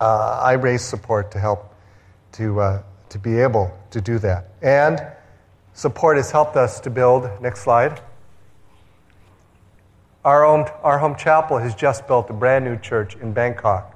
uh, 0.00 0.40
I 0.42 0.52
raised 0.52 0.84
support 0.84 1.30
to 1.32 1.38
help 1.38 1.74
to, 2.32 2.60
uh, 2.60 2.82
to 3.10 3.18
be 3.18 3.38
able 3.38 3.76
to 3.90 4.00
do 4.00 4.18
that. 4.20 4.48
And 4.62 5.00
support 5.72 6.16
has 6.16 6.30
helped 6.30 6.56
us 6.56 6.80
to 6.80 6.90
build, 6.90 7.28
next 7.40 7.60
slide. 7.60 8.00
Our 10.24 10.44
home, 10.44 10.66
our 10.82 10.98
home 10.98 11.16
chapel 11.16 11.58
has 11.58 11.74
just 11.74 12.06
built 12.06 12.28
a 12.30 12.32
brand 12.32 12.64
new 12.64 12.76
church 12.76 13.16
in 13.16 13.32
Bangkok. 13.32 13.94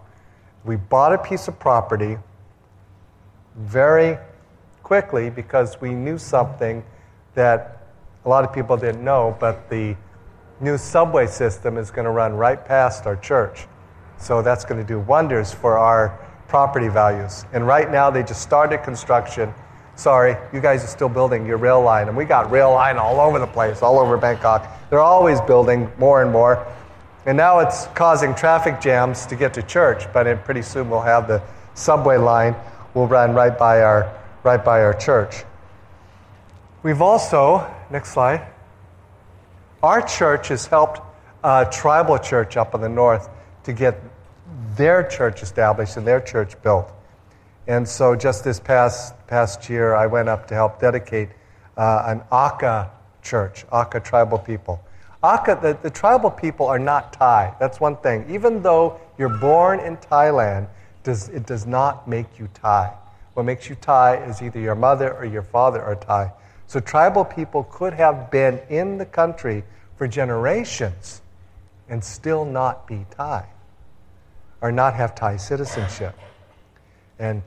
We 0.64 0.76
bought 0.76 1.12
a 1.12 1.18
piece 1.18 1.48
of 1.48 1.58
property 1.58 2.16
very 3.56 4.18
quickly 4.82 5.30
because 5.30 5.80
we 5.80 5.90
knew 5.90 6.18
something 6.18 6.84
that 7.34 7.81
a 8.24 8.28
lot 8.28 8.44
of 8.44 8.52
people 8.52 8.76
didn't 8.76 9.04
know, 9.04 9.36
but 9.40 9.68
the 9.68 9.96
new 10.60 10.78
subway 10.78 11.26
system 11.26 11.76
is 11.76 11.90
going 11.90 12.04
to 12.04 12.10
run 12.10 12.34
right 12.34 12.64
past 12.64 13.06
our 13.06 13.16
church. 13.16 13.66
So 14.18 14.42
that's 14.42 14.64
going 14.64 14.80
to 14.80 14.86
do 14.86 15.00
wonders 15.00 15.52
for 15.52 15.76
our 15.76 16.18
property 16.46 16.88
values. 16.88 17.44
And 17.52 17.66
right 17.66 17.90
now, 17.90 18.10
they 18.10 18.22
just 18.22 18.42
started 18.42 18.84
construction. 18.84 19.52
Sorry, 19.96 20.36
you 20.52 20.60
guys 20.60 20.84
are 20.84 20.88
still 20.88 21.08
building 21.08 21.46
your 21.46 21.56
rail 21.56 21.82
line. 21.82 22.08
And 22.08 22.16
we 22.16 22.24
got 22.24 22.50
rail 22.50 22.72
line 22.72 22.98
all 22.98 23.18
over 23.20 23.38
the 23.38 23.46
place, 23.46 23.82
all 23.82 23.98
over 23.98 24.16
Bangkok. 24.16 24.68
They're 24.90 25.00
always 25.00 25.40
building 25.40 25.90
more 25.98 26.22
and 26.22 26.30
more. 26.30 26.64
And 27.26 27.36
now 27.36 27.58
it's 27.58 27.86
causing 27.94 28.34
traffic 28.34 28.80
jams 28.80 29.26
to 29.26 29.36
get 29.36 29.54
to 29.54 29.62
church, 29.62 30.12
but 30.12 30.44
pretty 30.44 30.62
soon 30.62 30.90
we'll 30.90 31.02
have 31.02 31.26
the 31.26 31.42
subway 31.74 32.16
line 32.16 32.54
will 32.94 33.06
run 33.06 33.32
right 33.32 33.56
by 33.56 33.82
our, 33.82 34.12
right 34.42 34.64
by 34.64 34.82
our 34.82 34.92
church. 34.94 35.44
We've 36.82 37.00
also, 37.00 37.72
next 37.92 38.10
slide, 38.10 38.46
our 39.82 40.00
church 40.00 40.48
has 40.48 40.66
helped 40.66 41.00
a 41.44 41.68
tribal 41.70 42.18
church 42.18 42.56
up 42.56 42.74
in 42.74 42.80
the 42.80 42.88
north 42.88 43.28
to 43.64 43.72
get 43.72 44.00
their 44.76 45.06
church 45.06 45.42
established 45.42 45.96
and 45.96 46.06
their 46.06 46.20
church 46.20 46.60
built. 46.62 46.90
And 47.66 47.86
so 47.86 48.16
just 48.16 48.44
this 48.44 48.58
past, 48.58 49.14
past 49.26 49.68
year, 49.68 49.94
I 49.94 50.06
went 50.06 50.28
up 50.28 50.48
to 50.48 50.54
help 50.54 50.80
dedicate 50.80 51.28
uh, 51.76 52.04
an 52.06 52.22
Akha 52.32 52.90
church, 53.22 53.66
Akha 53.68 54.02
tribal 54.02 54.38
people. 54.38 54.82
Akha, 55.22 55.60
the, 55.60 55.78
the 55.82 55.90
tribal 55.90 56.30
people 56.30 56.66
are 56.66 56.78
not 56.78 57.12
Thai. 57.12 57.54
That's 57.60 57.78
one 57.78 57.96
thing. 57.96 58.26
Even 58.28 58.62
though 58.62 59.00
you're 59.18 59.38
born 59.38 59.78
in 59.80 59.96
Thailand, 59.98 60.68
does, 61.04 61.28
it 61.28 61.46
does 61.46 61.66
not 61.66 62.08
make 62.08 62.38
you 62.38 62.48
Thai. 62.54 62.92
What 63.34 63.44
makes 63.44 63.68
you 63.68 63.76
Thai 63.76 64.24
is 64.24 64.42
either 64.42 64.58
your 64.58 64.74
mother 64.74 65.14
or 65.14 65.24
your 65.24 65.42
father 65.42 65.80
are 65.82 65.94
Thai. 65.94 66.32
So 66.72 66.80
tribal 66.80 67.26
people 67.26 67.64
could 67.64 67.92
have 67.92 68.30
been 68.30 68.58
in 68.70 68.96
the 68.96 69.04
country 69.04 69.62
for 69.96 70.08
generations 70.08 71.20
and 71.86 72.02
still 72.02 72.46
not 72.46 72.86
be 72.86 73.04
Thai 73.10 73.46
or 74.62 74.72
not 74.72 74.94
have 74.94 75.14
Thai 75.14 75.36
citizenship. 75.36 76.14
And 77.18 77.42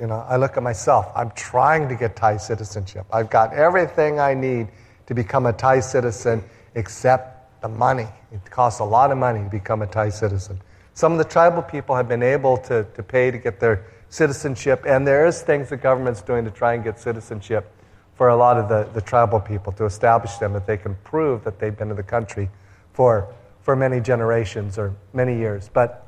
you 0.00 0.06
know, 0.06 0.24
I 0.26 0.38
look 0.38 0.56
at 0.56 0.62
myself. 0.62 1.12
I'm 1.14 1.32
trying 1.32 1.86
to 1.90 1.96
get 1.96 2.16
Thai 2.16 2.38
citizenship. 2.38 3.04
I've 3.12 3.28
got 3.28 3.52
everything 3.52 4.20
I 4.20 4.32
need 4.32 4.68
to 5.04 5.12
become 5.12 5.44
a 5.44 5.52
Thai 5.52 5.80
citizen 5.80 6.42
except 6.76 7.60
the 7.60 7.68
money. 7.68 8.08
It 8.32 8.50
costs 8.50 8.80
a 8.80 8.84
lot 8.84 9.10
of 9.10 9.18
money 9.18 9.44
to 9.44 9.50
become 9.50 9.82
a 9.82 9.86
Thai 9.86 10.08
citizen. 10.08 10.62
Some 10.94 11.12
of 11.12 11.18
the 11.18 11.24
tribal 11.24 11.60
people 11.60 11.94
have 11.94 12.08
been 12.08 12.22
able 12.22 12.56
to, 12.56 12.86
to 12.94 13.02
pay 13.02 13.30
to 13.30 13.36
get 13.36 13.60
their 13.60 13.84
citizenship, 14.08 14.84
and 14.86 15.06
there 15.06 15.26
is 15.26 15.42
things 15.42 15.68
the 15.68 15.76
government's 15.76 16.22
doing 16.22 16.46
to 16.46 16.50
try 16.50 16.72
and 16.72 16.82
get 16.82 16.98
citizenship 16.98 17.70
for 18.16 18.28
a 18.28 18.36
lot 18.36 18.56
of 18.56 18.68
the, 18.68 18.88
the 18.94 19.00
tribal 19.00 19.38
people 19.38 19.72
to 19.72 19.84
establish 19.84 20.36
them 20.36 20.52
that 20.54 20.66
they 20.66 20.76
can 20.76 20.96
prove 21.04 21.44
that 21.44 21.58
they've 21.58 21.76
been 21.76 21.90
in 21.90 21.96
the 21.96 22.02
country 22.02 22.48
for, 22.92 23.32
for 23.62 23.76
many 23.76 24.00
generations 24.00 24.78
or 24.78 24.94
many 25.12 25.36
years. 25.36 25.70
But 25.72 26.02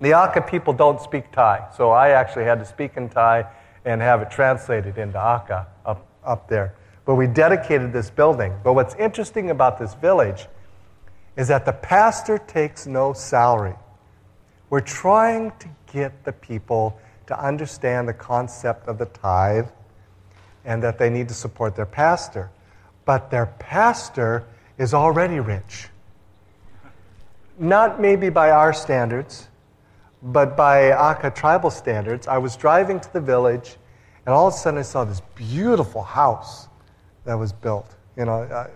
the 0.00 0.10
Akha 0.12 0.48
people 0.48 0.72
don't 0.72 1.00
speak 1.00 1.30
Thai, 1.30 1.68
so 1.76 1.90
I 1.90 2.10
actually 2.10 2.44
had 2.44 2.58
to 2.58 2.64
speak 2.64 2.96
in 2.96 3.10
Thai 3.10 3.44
and 3.84 4.00
have 4.00 4.22
it 4.22 4.30
translated 4.30 4.96
into 4.96 5.18
Akha 5.18 5.66
up, 5.84 6.06
up 6.24 6.48
there. 6.48 6.74
But 7.04 7.16
we 7.16 7.26
dedicated 7.26 7.92
this 7.92 8.08
building. 8.08 8.54
But 8.64 8.72
what's 8.72 8.94
interesting 8.94 9.50
about 9.50 9.78
this 9.78 9.94
village 9.94 10.46
is 11.36 11.48
that 11.48 11.66
the 11.66 11.72
pastor 11.72 12.38
takes 12.38 12.86
no 12.86 13.12
salary. 13.12 13.74
We're 14.70 14.80
trying 14.80 15.52
to 15.58 15.68
get 15.92 16.24
the 16.24 16.32
people 16.32 16.98
to 17.26 17.38
understand 17.38 18.08
the 18.08 18.14
concept 18.14 18.88
of 18.88 18.98
the 18.98 19.06
tithe 19.06 19.66
and 20.64 20.82
that 20.82 20.98
they 20.98 21.10
need 21.10 21.28
to 21.28 21.34
support 21.34 21.76
their 21.76 21.86
pastor. 21.86 22.50
But 23.04 23.30
their 23.30 23.46
pastor 23.46 24.44
is 24.78 24.94
already 24.94 25.40
rich. 25.40 25.88
Not 27.58 28.00
maybe 28.00 28.30
by 28.30 28.50
our 28.50 28.72
standards, 28.72 29.48
but 30.22 30.56
by 30.56 30.90
Akha 30.90 31.34
tribal 31.34 31.70
standards. 31.70 32.28
I 32.28 32.38
was 32.38 32.56
driving 32.56 33.00
to 33.00 33.12
the 33.12 33.20
village, 33.20 33.76
And 34.26 34.34
all 34.34 34.48
of 34.48 34.54
a 34.54 34.56
sudden, 34.56 34.78
I 34.78 34.82
saw 34.82 35.04
this 35.04 35.22
beautiful 35.34 36.02
house 36.02 36.68
that 37.24 37.34
was 37.34 37.52
built. 37.52 37.94
You 38.16 38.26
know, 38.26 38.42
I, 38.42 38.68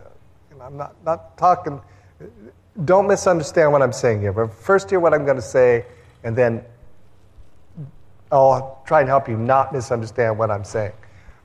am 0.65 0.77
not, 0.77 0.97
not 1.05 1.37
talking, 1.37 1.81
don't 2.85 3.07
misunderstand 3.07 3.73
what 3.73 3.83
I'm 3.83 3.93
saying 3.93 4.21
here, 4.21 4.33
but 4.33 4.53
first 4.53 4.91
hear 4.91 5.01
what 5.01 5.15
I'm 5.15 5.25
going 5.25 5.37
to 5.37 5.43
say, 5.43 5.85
and 6.25 6.35
then 6.35 6.65
I'll 8.33 8.83
try 8.87 9.01
and 9.01 9.09
help 9.09 9.29
you 9.29 9.37
not 9.37 9.73
misunderstand 9.73 10.39
what 10.39 10.51
I'm 10.51 10.65
saying. 10.65 10.93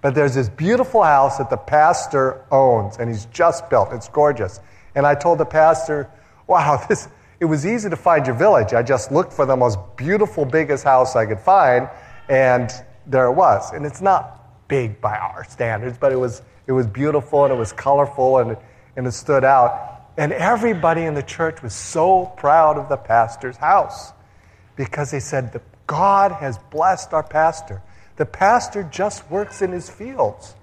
But 0.02 0.16
there's 0.16 0.36
this 0.36 0.50
beautiful 0.50 1.04
house 1.04 1.38
that 1.38 1.50
the 1.50 1.58
pastor 1.58 2.46
owns, 2.52 2.98
and 2.98 3.10
he's 3.10 3.26
just 3.26 3.70
built. 3.70 3.90
It's 3.92 4.08
gorgeous. 4.08 4.60
And 4.96 5.06
I 5.06 5.16
told 5.16 5.40
the 5.40 5.46
pastor, 5.46 6.10
wow, 6.48 6.84
this, 6.90 7.08
it 7.40 7.46
was 7.46 7.66
easy 7.66 7.90
to 7.90 7.96
find 7.96 8.26
your 8.26 8.36
village. 8.36 8.74
I 8.74 8.84
just 8.84 9.12
looked 9.12 9.34
for 9.34 9.46
the 9.46 9.56
most 9.56 9.78
beautiful, 9.98 10.46
biggest 10.46 10.84
house 10.84 11.16
I 11.16 11.26
could 11.26 11.40
find, 11.40 11.90
and 12.30 12.72
there 13.06 13.26
it 13.26 13.34
was. 13.34 13.72
And 13.74 13.86
it's 13.86 14.02
not 14.02 14.68
big 14.68 15.02
by 15.02 15.18
our 15.18 15.44
standards, 15.44 15.98
but 15.98 16.12
it 16.12 16.18
was, 16.18 16.42
it 16.68 16.72
was 16.72 16.88
beautiful 16.88 17.44
and 17.44 17.54
it 17.54 17.58
was 17.58 17.74
colorful 17.74 18.38
and, 18.38 18.56
and 18.96 19.08
it 19.08 19.12
stood 19.12 19.44
out. 19.44 20.12
And 20.16 20.32
everybody 20.32 21.04
in 21.04 21.14
the 21.14 21.24
church 21.24 21.62
was 21.62 21.74
so 21.74 22.26
proud 22.38 22.78
of 22.78 22.88
the 22.88 22.98
pastor's 22.98 23.58
house 23.58 24.14
because 24.76 25.12
they 25.12 25.20
said, 25.20 25.60
God 25.88 26.32
has 26.34 26.58
blessed 26.72 27.14
our 27.14 27.24
pastor. 27.24 27.82
The 28.20 28.26
pastor 28.26 28.84
just 28.84 29.32
works 29.32 29.62
in 29.62 29.72
his 29.72 29.90
fields. 29.90 30.54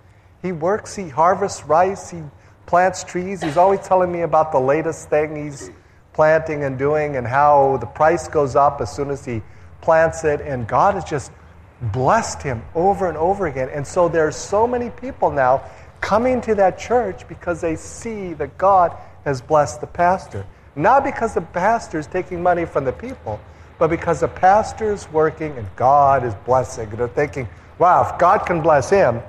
He 0.43 0.53
works, 0.53 0.95
he 0.95 1.09
harvests 1.09 1.65
rice, 1.65 2.11
he 2.11 2.23
plants 2.67 3.03
trees. 3.03 3.43
He's 3.43 3.57
always 3.57 3.81
telling 3.81 4.13
me 4.13 4.21
about 4.21 4.53
the 4.53 4.61
latest 4.61 5.09
thing 5.09 5.35
he's 5.35 5.71
planting 6.13 6.65
and 6.65 6.79
doing 6.79 7.17
and 7.17 7.27
how 7.27 7.79
the 7.79 7.87
price 7.87 8.29
goes 8.29 8.57
up 8.57 8.83
as 8.83 8.95
soon 8.95 9.09
as 9.09 9.25
he 9.25 9.41
plants 9.81 10.23
it. 10.23 10.43
And 10.43 10.69
God 10.69 10.97
has 10.97 11.05
just 11.05 11.33
blessed 11.81 12.43
him 12.43 12.63
over 12.75 13.09
and 13.09 13.17
over 13.17 13.47
again. 13.47 13.71
And 13.71 13.87
so 13.87 14.07
there's 14.07 14.37
so 14.37 14.67
many 14.67 14.91
people 14.91 15.31
now 15.31 15.65
coming 16.03 16.43
to 16.43 16.55
that 16.57 16.79
church 16.79 17.27
because 17.27 17.63
they 17.63 17.77
see 17.77 18.35
that 18.35 18.59
God 18.59 18.95
has 19.25 19.41
blessed 19.41 19.81
the 19.81 19.87
pastor. 19.87 20.45
Not 20.75 21.05
because 21.05 21.33
the 21.33 21.41
pastor 21.41 21.99
is 21.99 22.07
taking 22.07 22.43
money 22.43 22.67
from 22.67 22.85
the 22.85 22.93
people, 22.93 23.41
but 23.79 23.89
because 23.89 24.21
the 24.21 24.29
pastor 24.29 24.93
is 24.93 25.11
working 25.13 25.57
and 25.59 25.67
God 25.77 26.25
is 26.25 26.35
blessing. 26.47 26.89
And 26.89 26.99
they're 26.99 27.09
thinking, 27.09 27.49
wow, 27.79 28.09
if 28.09 28.19
God 28.19 28.47
can 28.47 28.63
bless 28.63 28.89
him, 28.89 29.21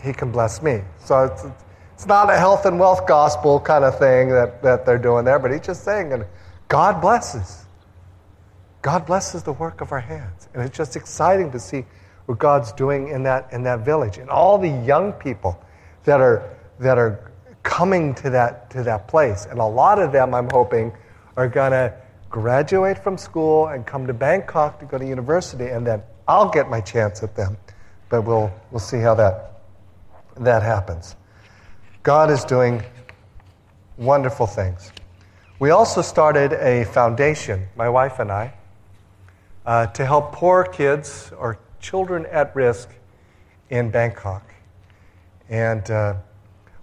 he 0.00 0.12
can 0.12 0.30
bless 0.30 0.62
me. 0.62 0.82
So 1.04 1.24
it's, 1.24 1.44
it's 1.94 2.06
not 2.06 2.30
a 2.30 2.36
health 2.36 2.66
and 2.66 2.78
wealth 2.78 3.06
gospel 3.06 3.60
kind 3.60 3.84
of 3.84 3.98
thing 3.98 4.28
that, 4.30 4.62
that 4.62 4.86
they're 4.86 4.98
doing 4.98 5.24
there, 5.24 5.38
but 5.38 5.50
he's 5.50 5.60
just 5.60 5.84
saying, 5.84 6.12
and 6.12 6.24
God 6.68 7.00
blesses. 7.00 7.66
God 8.80 9.06
blesses 9.06 9.42
the 9.42 9.52
work 9.52 9.80
of 9.80 9.92
our 9.92 10.00
hands. 10.00 10.48
And 10.54 10.62
it's 10.62 10.76
just 10.76 10.96
exciting 10.96 11.52
to 11.52 11.60
see 11.60 11.84
what 12.26 12.38
God's 12.38 12.72
doing 12.72 13.08
in 13.08 13.22
that, 13.24 13.52
in 13.52 13.62
that 13.64 13.80
village. 13.80 14.18
And 14.18 14.28
all 14.30 14.58
the 14.58 14.70
young 14.84 15.12
people 15.12 15.60
that 16.04 16.20
are, 16.20 16.56
that 16.80 16.98
are 16.98 17.30
coming 17.62 18.14
to 18.16 18.30
that, 18.30 18.70
to 18.70 18.82
that 18.82 19.06
place. 19.06 19.46
And 19.46 19.60
a 19.60 19.64
lot 19.64 20.00
of 20.00 20.12
them, 20.12 20.34
I'm 20.34 20.48
hoping, 20.50 20.92
are 21.36 21.48
going 21.48 21.72
to 21.72 21.94
graduate 22.32 22.98
from 22.98 23.16
school 23.16 23.68
and 23.68 23.86
come 23.86 24.06
to 24.08 24.14
Bangkok 24.14 24.80
to 24.80 24.86
go 24.86 24.98
to 24.98 25.06
university, 25.06 25.68
and 25.68 25.86
then 25.86 26.02
I'll 26.26 26.48
get 26.48 26.68
my 26.68 26.80
chance 26.80 27.22
at 27.22 27.36
them. 27.36 27.56
But 28.08 28.22
we'll, 28.22 28.50
we'll 28.70 28.80
see 28.80 28.98
how 28.98 29.14
that, 29.14 29.60
that 30.38 30.62
happens. 30.62 31.14
God 32.02 32.30
is 32.30 32.42
doing 32.44 32.82
wonderful 33.98 34.46
things. 34.46 34.92
We 35.58 35.70
also 35.70 36.02
started 36.02 36.54
a 36.54 36.84
foundation, 36.86 37.68
my 37.76 37.88
wife 37.88 38.18
and 38.18 38.32
I, 38.32 38.54
uh, 39.66 39.86
to 39.88 40.04
help 40.04 40.32
poor 40.32 40.64
kids 40.64 41.30
or 41.38 41.58
children 41.80 42.26
at 42.26 42.56
risk 42.56 42.88
in 43.70 43.90
Bangkok. 43.90 44.42
And 45.50 45.88
uh, 45.90 46.14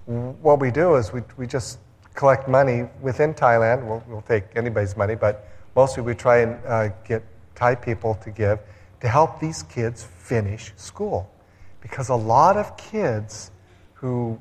what 0.05 0.59
we 0.59 0.69
do 0.69 0.95
is 0.95 1.11
we, 1.11 1.21
we 1.37 1.47
just 1.47 1.79
collect 2.19 2.49
money 2.49 2.83
within 2.99 3.33
Thailand. 3.33 3.87
We'll, 3.87 4.03
we'll 4.05 4.21
take 4.23 4.43
anybody's 4.53 4.97
money, 4.97 5.15
but 5.15 5.47
mostly 5.73 6.03
we 6.03 6.15
try 6.15 6.39
and 6.39 6.59
uh, 6.65 6.89
get 7.07 7.23
Thai 7.55 7.75
people 7.75 8.15
to 8.15 8.29
give 8.29 8.59
to 8.99 9.07
help 9.07 9.39
these 9.39 9.63
kids 9.63 10.03
finish 10.03 10.73
school. 10.75 11.31
Because 11.79 12.09
a 12.09 12.15
lot 12.15 12.57
of 12.57 12.75
kids 12.75 13.51
who 13.93 14.37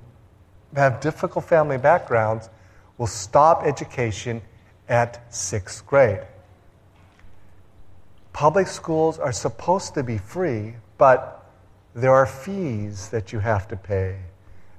have 0.74 1.00
difficult 1.00 1.44
family 1.44 1.78
backgrounds 1.78 2.50
will 2.98 3.06
stop 3.06 3.62
education 3.64 4.42
at 4.88 5.32
sixth 5.32 5.86
grade. 5.86 6.26
Public 8.32 8.66
schools 8.66 9.20
are 9.20 9.32
supposed 9.32 9.94
to 9.94 10.02
be 10.02 10.18
free, 10.18 10.74
but 10.96 11.48
there 11.94 12.12
are 12.12 12.26
fees 12.26 13.08
that 13.10 13.32
you 13.32 13.38
have 13.38 13.68
to 13.68 13.76
pay. 13.76 14.18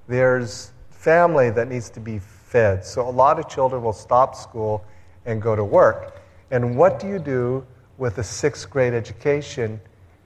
There's 0.10 0.74
family 0.90 1.50
that 1.52 1.70
needs 1.70 1.90
to 1.92 2.02
be 2.02 2.20
fed. 2.50 2.84
So 2.84 3.08
a 3.08 3.12
lot 3.12 3.40
of 3.40 3.48
children 3.48 3.84
will 3.84 3.94
stop 3.94 4.36
school 4.36 4.84
and 5.26 5.42
go 5.42 5.56
to 5.56 5.64
work. 5.64 6.20
And 6.50 6.76
what 6.76 7.00
do 7.00 7.08
you 7.08 7.20
do 7.20 7.66
with 8.00 8.18
a 8.18 8.24
sixth 8.24 8.70
grade 8.70 8.94
education 8.94 9.80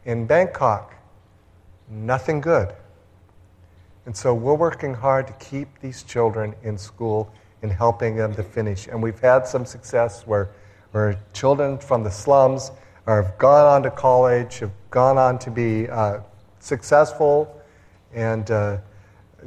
in 0.06 0.26
Bangkok? 0.26 0.96
Nothing 1.90 2.40
good. 2.40 2.74
And 4.06 4.16
so 4.16 4.34
we're 4.34 4.54
working 4.54 4.94
hard 4.94 5.28
to 5.28 5.34
keep 5.34 5.68
these 5.82 6.04
children 6.04 6.56
in 6.64 6.78
school 6.78 7.32
and 7.62 7.72
helping 7.72 8.16
them 8.16 8.34
to 8.36 8.44
finish. 8.44 8.88
And 8.88 9.04
we've 9.04 9.20
had 9.20 9.46
some 9.46 9.66
success 9.66 10.26
where, 10.26 10.50
where 10.92 11.18
children 11.34 11.78
from 11.78 12.04
the 12.04 12.12
slums 12.12 12.72
have 13.06 13.38
gone 13.38 13.66
on 13.66 13.84
to 13.84 13.92
college, 13.92 14.60
have 14.60 14.72
gone 14.92 15.18
on 15.18 15.40
to 15.40 15.52
be 15.52 15.90
uh, 15.90 16.20
successful, 16.60 17.62
and 18.14 18.50
uh, 18.50 18.78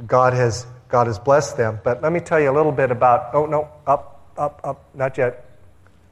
God 0.05 0.33
has 0.33 0.67
God 0.89 1.07
has 1.07 1.19
blessed 1.19 1.57
them. 1.57 1.79
But 1.83 2.01
let 2.01 2.11
me 2.11 2.19
tell 2.19 2.39
you 2.39 2.49
a 2.49 2.55
little 2.55 2.71
bit 2.71 2.91
about, 2.91 3.33
oh, 3.33 3.45
no, 3.45 3.69
up, 3.85 4.31
up, 4.37 4.61
up, 4.63 4.85
not 4.95 5.17
yet. 5.17 5.45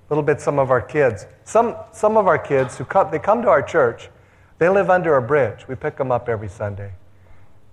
A 0.10 0.14
little 0.14 0.24
bit 0.24 0.42
some 0.42 0.60
of 0.60 0.70
our 0.70 0.82
kids. 0.82 1.26
Some, 1.46 1.76
some 1.92 2.18
of 2.18 2.28
our 2.28 2.38
kids 2.38 2.78
who 2.78 2.86
come, 2.86 3.10
they 3.12 3.20
come 3.20 3.42
to 3.42 3.50
our 3.50 3.62
church, 3.62 4.10
they 4.58 4.70
live 4.70 4.90
under 4.90 5.18
a 5.18 5.22
bridge. 5.22 5.68
We 5.68 5.76
pick 5.76 5.98
them 5.98 6.12
up 6.12 6.30
every 6.30 6.50
Sunday. 6.50 6.94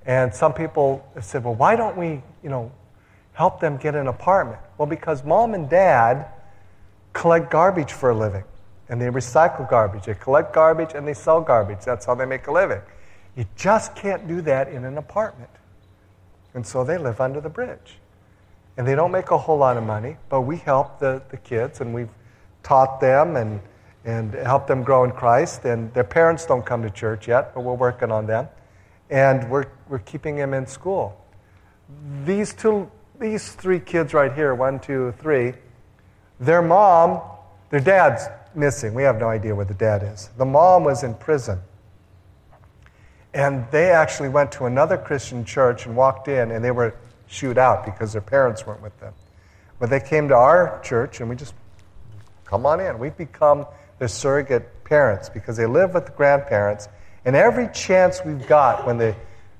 And 0.05 0.35
some 0.35 0.53
people 0.53 1.07
have 1.15 1.25
said, 1.25 1.45
well, 1.45 1.55
why 1.55 1.77
don't 1.77 1.97
we, 1.97 2.23
you 2.43 2.51
know, 2.51 2.73
help 3.35 3.61
them 3.61 3.77
get 3.77 3.95
an 3.95 4.09
apartment? 4.09 4.61
Well, 4.79 4.89
because 4.89 5.25
mom 5.25 5.55
and 5.55 5.69
dad 5.69 6.27
collect 7.13 7.51
garbage 7.51 7.93
for 7.93 8.11
a 8.11 8.15
living. 8.15 8.45
And 8.89 9.01
they 9.01 9.07
recycle 9.07 9.69
garbage. 9.69 10.05
They 10.05 10.15
collect 10.15 10.53
garbage 10.53 10.93
and 10.95 11.07
they 11.07 11.15
sell 11.15 11.41
garbage. 11.41 11.85
That's 11.85 12.05
how 12.05 12.15
they 12.15 12.27
make 12.27 12.47
a 12.47 12.53
living. 12.53 12.81
You 13.37 13.47
just 13.57 13.95
can't 13.95 14.27
do 14.29 14.43
that 14.43 14.69
in 14.69 14.85
an 14.85 14.99
apartment. 14.99 15.51
And 16.55 16.67
so 16.67 16.85
they 16.85 16.99
live 16.99 17.21
under 17.21 17.41
the 17.41 17.49
bridge. 17.49 17.99
And 18.77 18.87
they 18.87 18.95
don't 18.95 19.11
make 19.11 19.31
a 19.31 19.39
whole 19.39 19.59
lot 19.59 19.77
of 19.77 19.85
money, 19.85 20.17
but 20.29 20.43
we 20.43 20.57
help 20.57 20.99
the, 20.99 21.23
the 21.31 21.37
kids 21.37 21.81
and 21.81 21.93
we've 21.93 22.09
taught 22.63 23.01
them 23.01 23.37
and, 23.37 23.61
and 24.05 24.33
helped 24.35 24.69
them 24.69 24.83
grow 24.83 25.05
in 25.05 25.13
Christ. 25.13 25.65
And 25.65 25.93
their 25.95 26.05
parents 26.05 26.47
don't 26.47 26.65
come 26.65 26.83
to 26.83 26.91
church 26.91 27.29
yet, 27.29 27.55
but 27.55 27.63
we're 27.63 27.75
working 27.75 28.11
on 28.11 28.27
them. 28.27 28.49
And 29.11 29.51
we're, 29.51 29.67
we're 29.89 29.99
keeping 29.99 30.37
them 30.37 30.55
in 30.55 30.67
school. 30.67 31.19
These 32.25 32.55
two, 32.55 32.91
these 33.21 33.53
three 33.53 33.81
kids 33.81 34.15
right 34.15 34.33
here, 34.33 34.55
one, 34.55 34.81
two, 34.81 35.13
three, 35.19 35.53
their 36.41 36.63
mom, 36.63 37.21
their 37.71 37.81
dad's 37.81 38.25
missing. 38.55 38.95
We 38.95 39.03
have 39.03 39.19
no 39.19 39.29
idea 39.29 39.55
where 39.55 39.67
the 39.67 39.75
dad 39.75 40.03
is. 40.03 40.31
The 40.39 40.45
mom 40.45 40.85
was 40.85 41.03
in 41.03 41.15
prison. 41.15 41.61
And 43.35 43.67
they 43.71 43.91
actually 43.91 44.29
went 44.29 44.53
to 44.53 44.67
another 44.67 44.99
Christian 44.99 45.45
church 45.45 45.87
and 45.87 45.97
walked 45.97 46.29
in, 46.29 46.51
and 46.51 46.65
they 46.65 46.71
were 46.71 46.95
shooed 47.27 47.57
out 47.57 47.85
because 47.85 48.13
their 48.13 48.23
parents 48.23 48.67
weren't 48.67 48.83
with 48.83 48.99
them. 49.01 49.15
But 49.79 49.91
they 49.91 50.01
came 50.01 50.29
to 50.29 50.35
our 50.35 50.81
church, 50.85 51.21
and 51.21 51.31
we 51.31 51.37
just, 51.37 51.55
come 52.45 52.67
on 52.67 52.81
in. 52.81 52.99
We've 52.99 53.17
become 53.17 53.67
their 53.99 54.09
surrogate 54.09 54.85
parents 54.85 55.29
because 55.29 55.57
they 55.57 55.67
live 55.67 55.95
with 55.95 56.07
the 56.07 56.13
grandparents. 56.13 56.89
And 57.25 57.35
every 57.35 57.69
chance 57.73 58.21
we've 58.25 58.47
got, 58.47 58.87
when 58.87 58.99
the, 58.99 59.17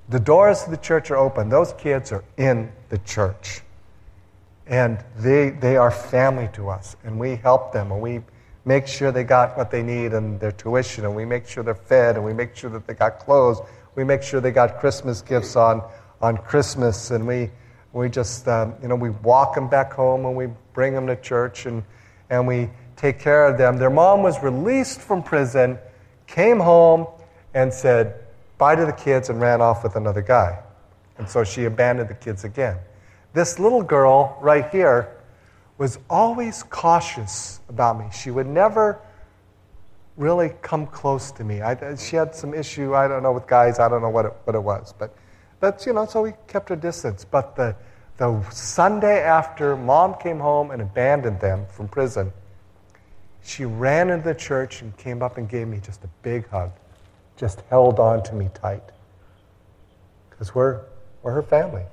the 0.09 0.21
doors 0.21 0.63
of 0.65 0.71
the 0.71 0.77
church 0.77 1.11
are 1.11 1.17
open, 1.17 1.49
those 1.49 1.73
kids 1.75 2.13
are 2.13 2.25
in 2.37 2.71
the 2.91 2.99
church. 2.99 3.63
And 4.67 5.03
they, 5.17 5.51
they 5.51 5.77
are 5.77 5.91
family 5.91 6.51
to 6.53 6.69
us, 6.69 6.97
and 7.05 7.19
we 7.19 7.37
help 7.37 7.73
them, 7.73 7.91
and 7.91 8.03
we 8.03 8.21
make 8.65 8.87
sure 8.87 9.11
they 9.11 9.25
got 9.25 9.57
what 9.57 9.71
they 9.71 9.83
need 9.83 10.13
and 10.13 10.39
their 10.39 10.53
tuition, 10.53 11.05
and 11.05 11.15
we 11.15 11.25
make 11.25 11.47
sure 11.47 11.63
they're 11.65 11.75
fed, 11.75 12.17
and 12.17 12.25
we 12.25 12.33
make 12.33 12.57
sure 12.57 12.71
that 12.71 12.87
they 12.87 12.95
got 12.95 13.19
clothes. 13.19 13.61
We 13.95 14.05
make 14.05 14.23
sure 14.23 14.41
they 14.41 14.53
got 14.53 14.79
Christmas 14.79 15.21
gifts 15.21 15.57
on, 15.57 15.83
on 16.21 16.37
Christmas, 16.37 17.11
and 17.11 17.27
we, 17.27 17.51
we 17.93 18.09
just, 18.09 18.49
um, 18.49 18.75
you 18.81 18.89
know, 18.89 18.95
we 18.95 19.11
walk 19.11 19.55
them 19.55 19.69
back 19.69 19.93
home 19.93 20.25
and 20.25 20.37
we 20.37 20.49
bring 20.73 20.95
them 20.95 21.07
to 21.07 21.17
church 21.17 21.67
and, 21.67 21.83
and 22.31 22.47
we 22.47 22.71
take 22.97 23.19
care 23.19 23.47
of 23.47 23.59
them. 23.59 23.77
Their 23.77 23.91
mom 23.91 24.23
was 24.23 24.43
released 24.43 25.01
from 25.01 25.23
prison, 25.23 25.79
came 26.27 26.59
home, 26.59 27.07
and 27.53 27.73
said 27.73 28.15
bye 28.57 28.75
to 28.75 28.87
the 28.87 28.93
kids 28.93 29.29
and 29.29 29.41
ran 29.41 29.61
off 29.61 29.83
with 29.83 29.97
another 29.97 30.23
guy. 30.23 30.59
And 31.19 31.29
so 31.29 31.45
she 31.45 31.65
abandoned 31.65 32.09
the 32.09 32.15
kids 32.15 32.45
again. 32.45 32.79
This 33.35 33.59
little 33.59 33.83
girl 33.83 34.39
right 34.41 34.71
here 34.71 35.11
was 35.79 35.99
always 36.09 36.63
cautious 36.65 37.61
about 37.69 37.99
me. 37.99 38.07
She 38.13 38.31
would 38.31 38.47
never 38.47 39.01
really 40.17 40.53
come 40.63 40.87
close 40.87 41.31
to 41.33 41.45
me. 41.45 41.63
I, 41.63 41.97
she 41.97 42.17
had 42.17 42.35
some 42.35 42.55
issue, 42.55 42.95
I 42.95 43.09
don't 43.09 43.23
know, 43.23 43.33
with 43.33 43.47
guys, 43.47 43.79
I 43.79 43.89
don't 43.89 44.03
know 44.03 44.11
what 44.11 44.27
it, 44.27 44.33
what 44.45 44.55
it 44.55 44.63
was. 44.63 44.93
But 44.97 45.15
that's, 45.61 45.87
you 45.87 45.93
know, 45.93 46.07
so 46.07 46.23
we 46.23 46.33
kept 46.47 46.69
her 46.69 46.77
distance. 46.77 47.25
But 47.25 47.57
the, 47.57 47.75
the 48.19 48.43
Sunday 48.51 49.23
after 49.23 49.77
mom 49.77 50.15
came 50.21 50.39
home 50.39 50.71
and 50.71 50.83
abandoned 50.83 51.41
them 51.41 51.67
from 51.67 51.89
prison, 51.89 52.33
she 53.43 53.65
ran 53.65 54.11
into 54.11 54.25
the 54.25 54.35
church 54.35 54.83
and 54.83 54.97
came 54.97 55.23
up 55.23 55.39
and 55.39 55.49
gave 55.49 55.67
me 55.67 55.79
just 55.79 56.05
a 56.05 56.09
big 56.23 56.49
hug, 56.49 56.71
just 57.37 57.63
held 57.71 57.99
on 57.99 58.23
to 58.25 58.35
me 58.35 58.49
tight. 58.55 58.83
Because 60.31 60.55
we're, 60.55 60.83
we're 61.23 61.33
her 61.33 61.43
family. 61.43 61.85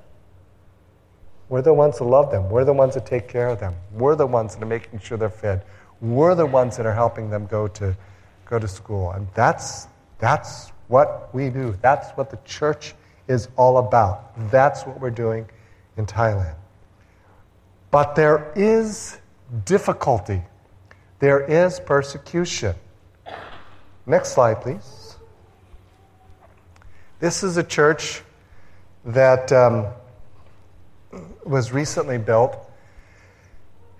We're 1.50 1.62
the 1.62 1.74
ones 1.74 1.98
that 1.98 2.04
love 2.04 2.30
them. 2.30 2.48
We're 2.48 2.64
the 2.64 2.72
ones 2.72 2.94
that 2.94 3.04
take 3.04 3.26
care 3.26 3.48
of 3.48 3.58
them. 3.58 3.74
We're 3.92 4.14
the 4.14 4.26
ones 4.26 4.54
that 4.54 4.62
are 4.62 4.66
making 4.66 5.00
sure 5.00 5.18
they're 5.18 5.28
fed. 5.28 5.64
We're 6.00 6.36
the 6.36 6.46
ones 6.46 6.76
that 6.76 6.86
are 6.86 6.94
helping 6.94 7.28
them 7.28 7.46
go 7.46 7.66
to, 7.66 7.96
go 8.46 8.60
to 8.60 8.68
school. 8.68 9.10
And 9.10 9.26
that's, 9.34 9.88
that's 10.20 10.70
what 10.86 11.34
we 11.34 11.50
do. 11.50 11.76
That's 11.82 12.08
what 12.12 12.30
the 12.30 12.38
church 12.44 12.94
is 13.26 13.48
all 13.56 13.78
about. 13.78 14.32
That's 14.52 14.86
what 14.86 15.00
we're 15.00 15.10
doing 15.10 15.44
in 15.96 16.06
Thailand. 16.06 16.54
But 17.90 18.14
there 18.14 18.52
is 18.54 19.18
difficulty, 19.64 20.42
there 21.18 21.40
is 21.40 21.80
persecution. 21.80 22.76
Next 24.06 24.34
slide, 24.34 24.62
please. 24.62 25.16
This 27.18 27.42
is 27.42 27.56
a 27.56 27.64
church 27.64 28.22
that 29.04 29.50
um, 29.52 29.86
was 31.44 31.72
recently 31.72 32.18
built. 32.18 32.56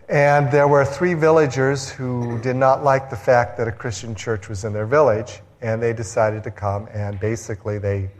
And 0.08 0.50
there 0.50 0.66
were 0.66 0.84
three 0.84 1.14
villagers 1.14 1.88
who 1.88 2.40
did 2.40 2.56
not 2.56 2.82
like 2.82 3.10
the 3.10 3.16
fact 3.16 3.56
that 3.58 3.68
a 3.68 3.72
Christian 3.72 4.14
church 4.14 4.48
was 4.48 4.64
in 4.64 4.72
their 4.72 4.86
village, 4.86 5.40
and 5.60 5.80
they 5.80 5.92
decided 5.92 6.42
to 6.44 6.50
come 6.50 6.88
and 6.92 7.20
basically 7.20 7.78
they 7.78 8.10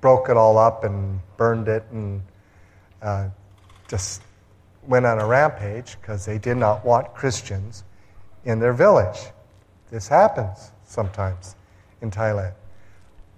broke 0.00 0.28
it 0.28 0.36
all 0.36 0.58
up 0.58 0.84
and 0.84 1.20
burned 1.36 1.68
it 1.68 1.84
and 1.92 2.22
uh, 3.02 3.28
just 3.88 4.22
went 4.86 5.04
on 5.04 5.20
a 5.20 5.26
rampage 5.26 5.96
because 6.00 6.24
they 6.24 6.38
did 6.38 6.56
not 6.56 6.84
want 6.84 7.12
Christians 7.14 7.84
in 8.44 8.58
their 8.58 8.72
village. 8.72 9.18
This 9.90 10.08
happens 10.08 10.72
sometimes 10.86 11.54
in 12.00 12.10
Thailand. 12.10 12.54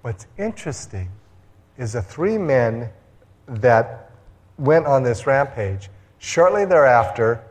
What's 0.03 0.27
interesting 0.39 1.11
is 1.79 1.93
the 1.93 2.03
three 2.03 2.39
men 2.39 2.91
that 3.47 4.12
went 4.59 4.87
on 4.87 5.03
this 5.03 5.27
rampage. 5.27 5.91
Shortly 6.19 6.65
thereafter, 6.65 7.43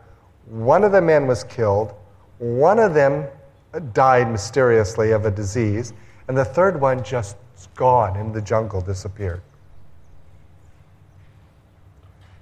one 0.46 0.84
of 0.84 0.92
the 0.92 1.02
men 1.02 1.28
was 1.28 1.44
killed, 1.44 1.94
one 2.40 2.80
of 2.80 2.94
them 2.94 3.26
died 3.94 4.30
mysteriously 4.30 5.12
of 5.12 5.26
a 5.26 5.32
disease, 5.32 5.94
and 6.28 6.38
the 6.38 6.46
third 6.46 6.80
one 6.80 7.04
just 7.04 7.38
gone 7.76 8.18
in 8.18 8.32
the 8.32 8.42
jungle, 8.42 8.82
disappeared. 8.82 9.42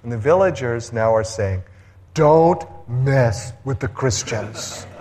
And 0.02 0.10
the 0.10 0.18
villagers 0.18 0.92
now 0.92 1.14
are 1.14 1.24
saying, 1.24 1.62
Don't 2.14 2.64
mess 2.88 3.52
with 3.64 3.80
the 3.80 3.88
Christians. 3.88 4.86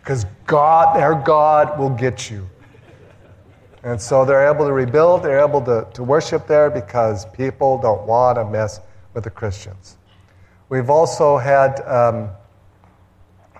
Because 0.00 0.26
God, 0.46 0.94
their 0.94 1.14
God 1.14 1.78
will 1.78 1.88
get 1.88 2.30
you. 2.30 2.46
And 3.84 4.00
so 4.00 4.24
they're 4.24 4.50
able 4.50 4.64
to 4.64 4.72
rebuild, 4.72 5.22
they're 5.22 5.46
able 5.46 5.60
to, 5.66 5.86
to 5.92 6.02
worship 6.02 6.46
there 6.46 6.70
because 6.70 7.26
people 7.26 7.78
don't 7.78 8.06
want 8.06 8.38
to 8.38 8.44
mess 8.46 8.80
with 9.12 9.24
the 9.24 9.30
Christians. 9.30 9.98
We've 10.70 10.88
also 10.88 11.36
had 11.36 11.80
um, 11.82 12.30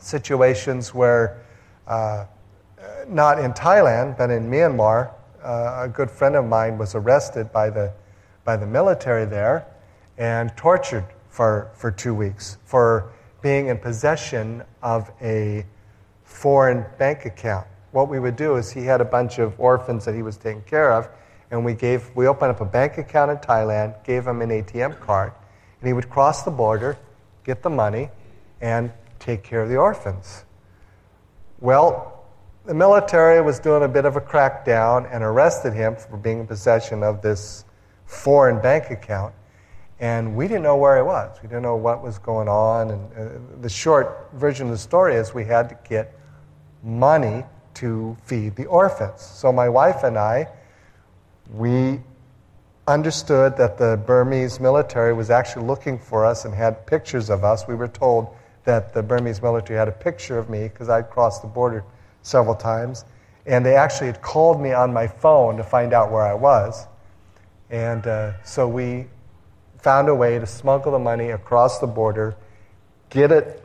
situations 0.01 0.95
where, 0.95 1.43
uh, 1.87 2.25
not 3.07 3.39
in 3.39 3.53
Thailand, 3.53 4.17
but 4.17 4.31
in 4.31 4.51
Myanmar, 4.51 5.11
uh, 5.43 5.83
a 5.83 5.89
good 5.89 6.11
friend 6.11 6.37
of 6.37 6.47
mine 6.47 6.79
was 6.79 6.95
arrested 6.95 7.53
by 7.53 7.69
the, 7.69 7.93
by 8.45 8.57
the 8.57 8.67
military 8.67 9.27
there 9.27 9.67
and 10.17 10.57
tortured 10.57 11.05
for, 11.29 11.71
for 11.75 11.91
two 11.91 12.15
weeks 12.15 12.57
for 12.65 13.13
being 13.43 13.67
in 13.67 13.77
possession 13.77 14.63
of 14.83 15.11
a 15.21 15.67
foreign 16.23 16.87
bank 16.97 17.27
account 17.27 17.67
what 17.95 18.09
we 18.09 18.19
would 18.19 18.35
do 18.35 18.57
is 18.57 18.73
he 18.73 18.85
had 18.85 19.01
a 19.01 19.05
bunch 19.05 19.39
of 19.39 19.55
orphans 19.59 20.05
that 20.05 20.17
he 20.17 20.23
was 20.23 20.37
taking 20.37 20.63
care 20.63 20.93
of, 20.93 21.09
and 21.53 21.65
we 21.65 21.75
gave 21.75 22.11
we 22.17 22.27
opened 22.27 22.51
up 22.51 22.61
a 22.61 22.65
bank 22.65 22.99
account 22.99 23.31
in 23.31 23.37
Thailand, 23.37 24.03
gave 24.05 24.27
him 24.27 24.43
an 24.43 24.51
ATM 24.51 24.99
card, 24.99 25.33
and 25.81 25.87
he 25.87 25.93
would 25.93 26.11
cross 26.11 26.43
the 26.43 26.51
border, 26.51 26.99
get 27.45 27.63
the 27.63 27.71
money, 27.71 28.11
and 28.61 28.93
take 29.21 29.45
care 29.45 29.63
of 29.63 29.69
the 29.69 29.77
orphans. 29.77 30.45
Well, 31.61 32.25
the 32.65 32.75
military 32.75 33.41
was 33.41 33.61
doing 33.61 33.85
a 33.85 33.89
bit 33.89 34.07
of 34.07 34.17
a 34.17 34.21
crackdown 34.21 35.09
and 35.15 35.23
arrested 35.23 35.73
him 35.73 35.95
for 35.95 36.17
being 36.17 36.41
in 36.41 36.47
possession 36.49 37.05
of 37.05 37.23
this 37.23 37.65
foreign 38.07 38.61
bank 38.61 38.91
account. 38.91 39.35
And 40.01 40.35
we 40.35 40.49
didn't 40.49 40.65
know 40.65 40.77
where 40.77 40.97
he 40.97 41.03
was. 41.03 41.39
We 41.43 41.49
didn't 41.49 41.63
know 41.63 41.77
what 41.77 42.03
was 42.03 42.19
going 42.19 42.49
on. 42.49 42.91
And 42.91 43.13
uh, 43.17 43.61
the 43.61 43.69
short 43.69 44.31
version 44.33 44.67
of 44.67 44.73
the 44.73 44.79
story 44.79 45.15
is 45.15 45.33
we 45.33 45.45
had 45.45 45.69
to 45.69 45.79
get 45.89 46.19
money 46.83 47.45
to 47.75 48.17
feed 48.25 48.57
the 48.57 48.67
orphans. 48.67 49.21
So 49.21 49.53
my 49.53 49.69
wife 49.69 50.05
and 50.05 50.19
I, 50.19 50.49
we 51.53 52.01
understood 52.87 53.57
that 53.57 53.79
the 53.79 54.01
Burmese 54.07 54.61
military 54.61 55.13
was 55.13 55.31
actually 55.31 55.67
looking 55.67 55.99
for 55.99 56.25
us 56.25 56.45
and 56.45 56.55
had 56.55 56.87
pictures 56.87 57.31
of 57.31 57.45
us. 57.45 57.67
We 57.67 57.75
were 57.75 57.89
told 57.89 58.35
that 58.65 58.93
the 58.93 59.03
Burmese 59.03 59.43
military 59.43 59.79
had 59.79 59.89
a 59.89 59.93
picture 59.93 60.39
of 60.39 60.49
me 60.51 60.69
because 60.69 60.89
I'd 60.89 61.11
crossed 61.11 61.43
the 61.43 61.49
border 61.49 61.85
several 62.23 62.55
times. 62.55 63.05
And 63.47 63.65
they 63.65 63.77
actually 63.77 64.07
had 64.07 64.23
called 64.23 64.61
me 64.61 64.73
on 64.73 64.93
my 64.93 65.07
phone 65.07 65.57
to 65.59 65.65
find 65.65 65.93
out 65.93 66.11
where 66.11 66.23
I 66.23 66.35
was. 66.35 66.87
And 67.71 68.07
uh, 68.07 68.43
so 68.43 68.67
we 68.69 69.07
found 69.79 70.09
a 70.09 70.15
way 70.15 70.39
to 70.39 70.47
smuggle 70.47 70.93
the 70.93 70.99
money 70.99 71.31
across 71.31 71.79
the 71.79 71.87
border, 71.87 72.37
get 73.11 73.31
it 73.31 73.61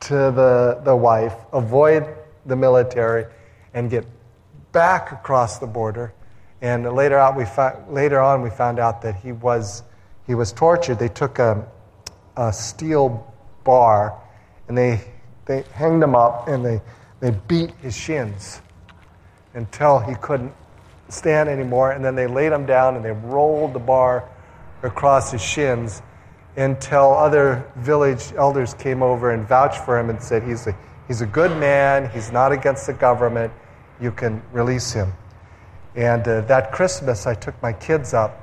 to 0.00 0.14
the, 0.14 0.80
the 0.84 0.94
wife, 0.94 1.34
avoid 1.52 2.06
the 2.44 2.56
military, 2.56 3.24
and 3.74 3.90
get 3.90 4.06
back 4.72 5.12
across 5.12 5.58
the 5.58 5.66
border. 5.66 6.14
And 6.62 6.90
later, 6.94 7.18
out 7.18 7.36
we 7.36 7.44
later 7.92 8.20
on, 8.20 8.40
we 8.40 8.48
found 8.48 8.78
out 8.78 9.02
that 9.02 9.16
he 9.16 9.32
was, 9.32 9.82
he 10.26 10.34
was 10.34 10.52
tortured. 10.52 10.98
They 10.98 11.08
took 11.08 11.38
a, 11.38 11.66
a 12.36 12.52
steel 12.52 13.30
bar 13.64 14.18
and 14.68 14.78
they, 14.78 15.00
they 15.44 15.62
hanged 15.74 16.02
him 16.02 16.14
up 16.14 16.48
and 16.48 16.64
they, 16.64 16.80
they 17.20 17.32
beat 17.48 17.72
his 17.82 17.94
shins 17.94 18.62
until 19.52 19.98
he 19.98 20.14
couldn't 20.16 20.52
stand 21.08 21.48
anymore. 21.48 21.92
And 21.92 22.04
then 22.04 22.14
they 22.14 22.26
laid 22.26 22.52
him 22.52 22.64
down 22.64 22.96
and 22.96 23.04
they 23.04 23.12
rolled 23.12 23.74
the 23.74 23.78
bar 23.78 24.28
across 24.82 25.32
his 25.32 25.42
shins 25.42 26.02
until 26.56 27.12
other 27.14 27.70
village 27.76 28.32
elders 28.36 28.74
came 28.74 29.02
over 29.02 29.32
and 29.32 29.46
vouched 29.46 29.84
for 29.84 29.98
him 29.98 30.08
and 30.08 30.22
said 30.22 30.42
he's 30.42 30.66
a, 30.66 30.76
he's 31.08 31.20
a 31.20 31.26
good 31.26 31.50
man, 31.58 32.08
he's 32.10 32.30
not 32.30 32.52
against 32.52 32.86
the 32.86 32.92
government, 32.92 33.52
you 34.00 34.10
can 34.10 34.42
release 34.52 34.92
him. 34.92 35.12
And 35.94 36.26
uh, 36.26 36.40
that 36.42 36.72
Christmas, 36.72 37.26
I 37.26 37.34
took 37.34 37.60
my 37.62 37.72
kids 37.72 38.14
up 38.14 38.40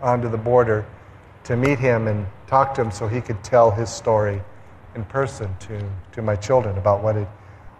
onto 0.00 0.28
the 0.28 0.38
border 0.38 0.86
to 1.44 1.56
meet 1.56 1.78
him 1.78 2.06
and 2.06 2.26
talk 2.46 2.74
to 2.74 2.82
him 2.82 2.90
so 2.90 3.08
he 3.08 3.20
could 3.20 3.42
tell 3.42 3.70
his 3.70 3.90
story 3.90 4.40
in 4.94 5.04
person 5.04 5.54
to, 5.60 5.90
to 6.12 6.22
my 6.22 6.36
children 6.36 6.78
about 6.78 7.02
what 7.02 7.16
had, 7.16 7.28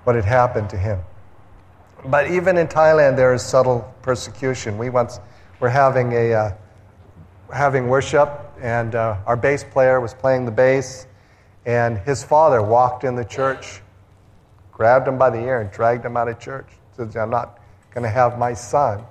what 0.05 0.16
had 0.16 0.24
happened 0.24 0.70
to 0.70 0.76
him. 0.76 0.98
But 2.07 2.31
even 2.31 2.57
in 2.57 2.66
Thailand, 2.66 3.16
there 3.16 3.33
is 3.35 3.42
subtle 3.42 3.92
persecution. 4.03 4.79
We 4.79 4.90
once 4.90 5.20
were 5.61 5.68
having, 5.68 6.12
a, 6.12 6.33
uh, 6.33 6.55
having 7.53 7.88
worship, 7.88 8.31
and 8.61 8.94
uh, 8.94 9.18
our 9.26 9.37
bass 9.37 9.64
player 9.64 10.00
was 10.00 10.14
playing 10.14 10.46
the 10.46 10.50
bass, 10.50 11.07
and 11.66 11.98
his 11.98 12.24
father 12.24 12.62
walked 12.62 13.05
in 13.05 13.14
the 13.16 13.24
church, 13.24 13.83
grabbed 14.72 15.07
him 15.07 15.18
by 15.18 15.31
the 15.31 15.38
ear, 15.38 15.61
and 15.61 15.70
dragged 15.70 16.05
him 16.05 16.16
out 16.16 16.29
of 16.29 16.38
church 16.38 16.66
I'm 17.00 17.30
not 17.30 17.58
going 17.92 18.04
to 18.04 18.10
have 18.10 18.38
my 18.38 18.54
son 18.54 19.04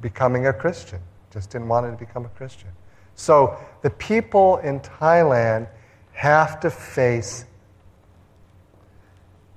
becoming 0.00 0.46
a 0.46 0.52
Christian. 0.52 1.00
Just 1.30 1.50
didn't 1.50 1.68
want 1.68 1.86
him 1.86 1.92
to 1.92 1.98
become 1.98 2.24
a 2.24 2.30
Christian. 2.30 2.70
So 3.14 3.58
the 3.82 3.90
people 3.90 4.58
in 4.58 4.80
Thailand 4.80 5.68
have 6.12 6.60
to 6.60 6.70
face 6.70 7.44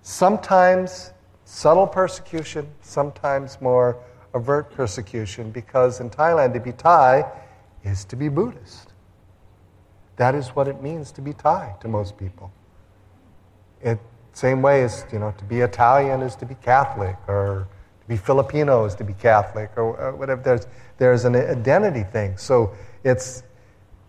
sometimes 0.02 1.12
subtle 1.46 1.88
persecution, 1.88 2.68
sometimes 2.82 3.60
more 3.62 3.98
overt 4.34 4.72
persecution, 4.72 5.52
because 5.52 6.00
in 6.00 6.10
Thailand, 6.10 6.54
to 6.54 6.60
be 6.60 6.72
Thai 6.72 7.30
is 7.84 8.06
to 8.06 8.16
be 8.16 8.30
Buddhist. 8.30 8.94
That 10.16 10.36
is 10.36 10.50
what 10.50 10.68
it 10.68 10.82
means 10.82 11.12
to 11.14 11.22
be 11.22 11.34
Thai 11.34 11.76
to 11.82 11.88
most 11.88 12.18
people. 12.18 12.52
It 13.82 14.00
same 14.42 14.64
way 14.64 14.82
as, 14.82 15.06
you 15.14 15.20
know, 15.20 15.32
to 15.38 15.44
be 15.46 15.60
Italian 15.60 16.24
is 16.24 16.36
to 16.38 16.48
be 16.48 16.56
Catholic, 16.56 17.16
or 17.28 17.68
to 18.02 18.08
be 18.08 18.18
Filipino 18.18 18.86
is 18.86 18.96
to 18.96 19.04
be 19.04 19.14
Catholic, 19.14 19.70
or, 19.76 19.96
or 19.96 20.16
whatever. 20.16 20.42
There's, 20.42 20.66
there's 20.98 21.26
an 21.26 21.36
identity 21.36 22.02
thing. 22.02 22.38
So 22.38 22.74
it's, 23.04 23.44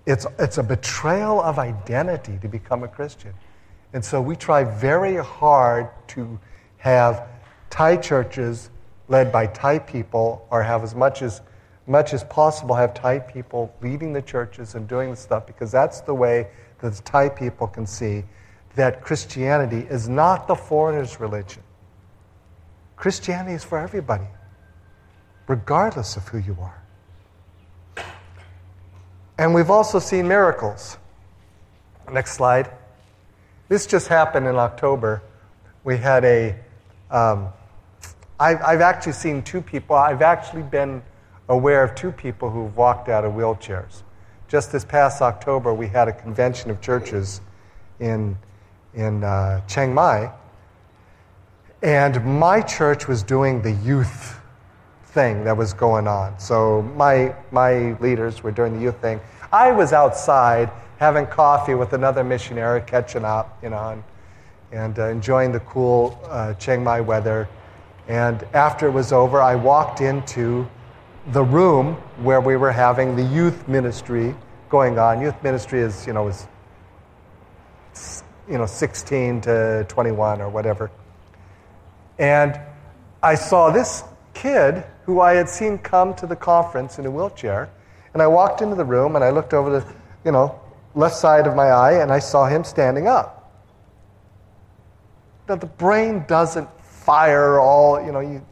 it's, 0.07 0.27
it's 0.39 0.57
a 0.57 0.63
betrayal 0.63 1.43
of 1.43 1.59
identity 1.59 2.39
to 2.41 2.49
become 2.49 2.83
a 2.83 2.89
Christian. 2.89 3.35
And 3.93 4.03
so 4.03 4.23
we 4.23 4.35
try 4.35 4.65
very 4.65 5.17
hard 5.17 5.91
to 6.09 6.41
have 6.79 7.29
Thai 7.69 7.99
churches 7.99 8.71
led 9.09 9.31
by 9.31 9.49
Thai 9.49 9.81
people 9.81 10.47
or 10.51 10.63
have 10.63 10.83
as 10.83 10.95
much 10.95 11.21
as 11.21 11.43
much 11.87 12.15
as 12.15 12.25
possible 12.25 12.75
have 12.77 12.95
Thai 12.95 13.19
people 13.19 13.75
leading 13.83 14.13
the 14.13 14.23
churches 14.23 14.77
and 14.77 14.89
doing 14.89 15.11
the 15.11 15.17
stuff 15.17 15.47
because 15.47 15.73
that's 15.73 16.01
the 16.01 16.15
way 16.15 16.47
that 16.79 16.95
the 16.95 17.03
Thai 17.03 17.29
people 17.29 17.67
can 17.67 17.87
see 17.87 18.23
that 18.75 19.03
Christianity 19.03 19.87
is 19.89 20.09
not 20.09 20.49
the 20.49 20.55
foreigner's 20.55 21.21
religion. 21.21 21.63
Christianity 22.97 23.55
is 23.55 23.65
for 23.65 23.79
everybody, 23.79 24.27
regardless 25.49 26.17
of 26.17 26.29
who 26.29 26.39
you 26.39 26.57
are. 26.61 26.83
And 29.39 29.55
we've 29.55 29.71
also 29.71 29.99
seen 29.99 30.29
miracles. 30.29 30.99
Next 32.11 32.35
slide. 32.35 32.71
This 33.69 33.87
just 33.87 34.09
happened 34.09 34.47
in 34.47 34.57
October. 34.57 35.23
We 35.85 35.97
had 35.97 36.25
a. 36.25 36.55
Um, 37.11 37.49
I've, 38.39 38.63
I've 38.63 38.81
actually 38.81 39.13
seen 39.13 39.43
two 39.43 39.61
people. 39.61 39.97
I've 39.97 40.23
actually 40.23 40.63
been 40.63 41.03
aware 41.49 41.83
of 41.83 41.95
two 41.95 42.13
people 42.13 42.51
who've 42.51 42.77
walked 42.77 43.09
out 43.09 43.25
of 43.25 43.33
wheelchairs. 43.33 44.03
Just 44.49 44.73
this 44.73 44.85
past 44.85 45.23
October, 45.23 45.73
we 45.73 45.87
had 45.87 46.09
a 46.09 46.13
convention 46.13 46.71
of 46.71 46.81
churches 46.81 47.41
in, 48.01 48.37
in 48.95 49.25
uh, 49.25 49.61
Chiang 49.67 49.95
Mai, 49.95 50.31
and 51.83 52.25
my 52.39 52.61
church 52.61 53.09
was 53.09 53.23
doing 53.23 53.61
the 53.63 53.73
youth 53.73 54.39
thing 55.07 55.45
that 55.45 55.57
was 55.57 55.73
going 55.75 56.07
on. 56.07 56.39
So 56.39 56.83
my, 56.97 57.35
my 57.51 57.99
leaders 58.01 58.43
were 58.43 58.53
doing 58.53 58.75
the 58.75 58.81
youth 58.81 59.01
thing. 59.01 59.21
I 59.53 59.73
was 59.73 59.93
outside 59.93 60.71
having 60.99 61.27
coffee 61.27 61.75
with 61.75 61.93
another 61.93 62.23
missionary, 62.25 62.81
catching 62.83 63.25
up, 63.25 63.59
you 63.63 63.71
know, 63.71 63.89
and, 63.91 64.05
and 64.71 64.99
uh, 64.99 65.09
enjoying 65.09 65.53
the 65.53 65.61
cool 65.61 66.19
uh, 66.29 66.55
Chiang 66.55 66.85
Mai 66.85 67.01
weather. 67.01 67.49
And 68.09 68.43
after 68.55 68.87
it 68.87 68.93
was 68.93 69.13
over, 69.13 69.43
I 69.43 69.55
walked 69.55 70.01
into 70.01 70.69
the 71.33 71.43
room 71.43 71.95
where 72.23 72.41
we 72.41 72.57
were 72.57 72.73
having 72.73 73.17
the 73.17 73.23
youth 73.23 73.69
ministry 73.69 74.35
going 74.71 74.99
on. 74.99 75.21
Youth 75.21 75.41
ministry 75.43 75.81
is, 75.81 76.07
you 76.07 76.13
know, 76.13 76.29
is 76.29 76.47
you 78.49 78.59
know, 78.59 78.67
16 78.67 79.41
to 79.43 79.87
21 79.89 80.41
or 80.41 80.49
whatever. 80.49 80.91
And 82.19 82.61
I 83.23 83.35
saw 83.35 83.71
this 83.71 84.05
kid 84.35 84.85
who 85.05 85.21
I 85.21 85.35
had 85.35 85.49
seen 85.49 85.79
come 85.79 86.15
to 86.15 86.27
the 86.27 86.37
conference 86.37 86.99
in 86.99 87.07
a 87.07 87.11
wheelchair. 87.11 87.71
And 88.13 88.23
I 88.23 88.27
walked 88.27 88.63
into 88.63 88.77
the 88.77 88.85
room 88.85 89.17
and 89.17 89.25
I 89.25 89.31
looked 89.31 89.55
over 89.55 89.81
the, 89.81 89.87
you 90.25 90.33
know, 90.33 90.61
left 90.95 91.17
side 91.17 91.47
of 91.47 91.57
my 91.57 91.69
eye, 91.69 92.03
and 92.03 92.13
I 92.13 92.19
saw 92.19 92.47
him 92.47 92.65
standing 92.65 93.09
up. 93.09 93.51
Now, 95.49 95.57
the 95.57 95.67
brain 95.67 96.25
doesn't 96.29 96.69
fire 96.83 97.59
all, 97.59 98.05
you 98.05 98.13
know, 98.13 98.21
you, 98.21 98.45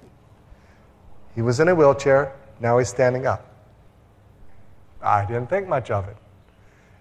he 1.35 1.43
was 1.43 1.61
in 1.61 1.69
a 1.69 1.75
wheelchair, 1.75 2.35
now 2.61 2.79
he's 2.79 2.89
standing 2.89 3.27
up. 3.27 3.47
I 5.03 5.25
didn't 5.25 5.49
think 5.49 5.69
much 5.69 5.91
of 5.91 6.09
it. 6.09 6.17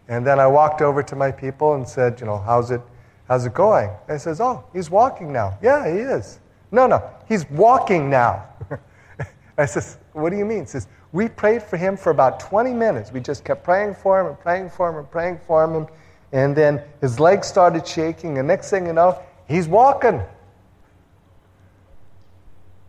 And 0.10 0.26
then 0.26 0.40
I 0.40 0.48
walked 0.48 0.82
over 0.82 1.04
to 1.04 1.16
my 1.16 1.32
people 1.32 1.76
and 1.76 1.88
said, 1.88 2.20
you 2.20 2.26
know, 2.26 2.40
how's 2.40 2.72
it, 2.72 2.82
how's 3.28 3.46
it 3.46 3.54
going? 3.54 3.92
He 4.12 4.18
says, 4.18 4.42
oh, 4.42 4.66
he's 4.74 4.90
walking 4.90 5.32
now. 5.32 5.58
Yeah, 5.62 5.90
he 5.90 6.00
is. 6.00 6.40
No, 6.72 6.88
no, 6.88 7.08
he's 7.28 7.48
walking 7.52 8.10
now. 8.10 8.46
I 9.58 9.66
says, 9.66 9.98
what 10.14 10.32
do 10.32 10.38
you 10.38 10.46
mean? 10.46 10.62
He 10.62 10.66
says, 10.66 10.88
we 11.12 11.30
prayed 11.30 11.62
for 11.62 11.78
him 11.78 11.96
for 11.96 12.10
about 12.10 12.40
20 12.40 12.74
minutes. 12.74 13.12
We 13.12 13.20
just 13.20 13.44
kept 13.44 13.64
praying 13.64 13.96
for 13.96 14.20
him 14.20 14.28
and 14.28 14.40
praying 14.40 14.72
for 14.72 14.90
him 14.90 14.98
and 14.98 15.10
praying 15.10 15.40
for 15.46 15.64
him. 15.64 15.88
And 16.32 16.56
then 16.56 16.82
his 17.02 17.20
legs 17.20 17.48
started 17.48 17.86
shaking. 17.88 18.40
And 18.40 18.48
next 18.48 18.72
thing 18.72 18.88
you 18.88 18.94
know, 18.94 19.20
he's 19.48 19.68
walking. 19.68 20.22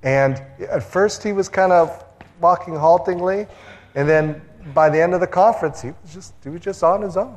And 0.02 0.42
at 0.70 0.82
first 0.82 1.22
he 1.22 1.32
was 1.32 1.48
kind 1.48 1.72
of 1.72 2.04
walking 2.40 2.74
haltingly. 2.74 3.46
And 3.94 4.08
then 4.08 4.40
by 4.74 4.90
the 4.90 5.00
end 5.00 5.14
of 5.14 5.20
the 5.20 5.26
conference, 5.26 5.82
he 5.82 5.88
was 5.88 6.12
just, 6.12 6.34
he 6.42 6.50
was 6.50 6.60
just 6.60 6.82
on 6.82 7.02
his 7.02 7.16
own. 7.16 7.36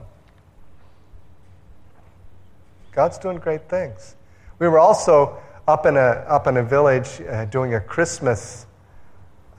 God's 2.91 3.17
doing 3.17 3.37
great 3.37 3.69
things. 3.69 4.15
We 4.59 4.67
were 4.67 4.79
also 4.79 5.41
up 5.67 5.85
in 5.85 5.97
a, 5.97 5.99
up 5.99 6.47
in 6.47 6.57
a 6.57 6.63
village 6.63 7.21
uh, 7.21 7.45
doing 7.45 7.73
a 7.73 7.79
Christmas 7.79 8.67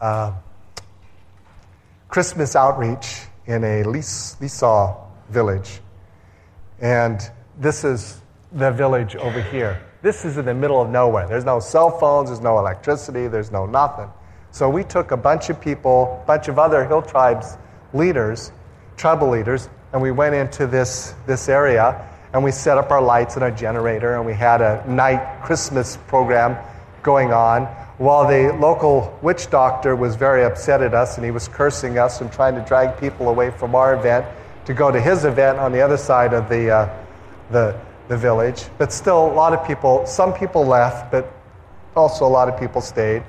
uh, 0.00 0.32
Christmas 2.08 2.54
outreach 2.54 3.22
in 3.46 3.64
a 3.64 3.82
Lisu 3.82 4.96
village. 5.30 5.80
And 6.80 7.20
this 7.58 7.82
is 7.82 8.20
the 8.52 8.70
village 8.70 9.16
over 9.16 9.40
here. 9.40 9.80
This 10.02 10.24
is 10.24 10.36
in 10.36 10.44
the 10.44 10.54
middle 10.54 10.80
of 10.80 10.90
nowhere. 10.90 11.26
There's 11.26 11.44
no 11.44 11.58
cell 11.58 11.98
phones, 11.98 12.28
there's 12.28 12.40
no 12.40 12.58
electricity, 12.58 13.26
there's 13.26 13.50
no 13.50 13.66
nothing. 13.66 14.10
So 14.54 14.70
we 14.70 14.84
took 14.84 15.10
a 15.10 15.16
bunch 15.16 15.50
of 15.50 15.60
people, 15.60 16.20
a 16.22 16.26
bunch 16.28 16.46
of 16.46 16.60
other 16.60 16.84
hill 16.84 17.02
tribes 17.02 17.58
leaders, 17.92 18.52
tribal 18.96 19.28
leaders, 19.28 19.68
and 19.92 20.00
we 20.00 20.12
went 20.12 20.36
into 20.36 20.68
this, 20.68 21.12
this 21.26 21.48
area 21.48 22.08
and 22.32 22.44
we 22.44 22.52
set 22.52 22.78
up 22.78 22.92
our 22.92 23.02
lights 23.02 23.34
and 23.34 23.42
our 23.42 23.50
generator 23.50 24.14
and 24.14 24.24
we 24.24 24.32
had 24.32 24.60
a 24.60 24.88
night 24.88 25.42
Christmas 25.42 25.98
program 26.06 26.56
going 27.02 27.32
on 27.32 27.64
while 27.98 28.28
the 28.28 28.56
local 28.60 29.18
witch 29.22 29.50
doctor 29.50 29.96
was 29.96 30.14
very 30.14 30.44
upset 30.44 30.82
at 30.82 30.94
us 30.94 31.16
and 31.16 31.24
he 31.24 31.32
was 31.32 31.48
cursing 31.48 31.98
us 31.98 32.20
and 32.20 32.30
trying 32.30 32.54
to 32.54 32.60
drag 32.60 32.96
people 33.00 33.30
away 33.30 33.50
from 33.50 33.74
our 33.74 33.96
event 33.96 34.24
to 34.66 34.72
go 34.72 34.88
to 34.88 35.00
his 35.00 35.24
event 35.24 35.58
on 35.58 35.72
the 35.72 35.80
other 35.80 35.96
side 35.96 36.32
of 36.32 36.48
the, 36.48 36.70
uh, 36.70 36.96
the, 37.50 37.76
the 38.06 38.16
village. 38.16 38.66
But 38.78 38.92
still, 38.92 39.26
a 39.26 39.34
lot 39.34 39.52
of 39.52 39.66
people, 39.66 40.06
some 40.06 40.32
people 40.32 40.64
left, 40.64 41.10
but 41.10 41.28
also 41.96 42.24
a 42.24 42.30
lot 42.30 42.48
of 42.48 42.56
people 42.56 42.80
stayed. 42.80 43.24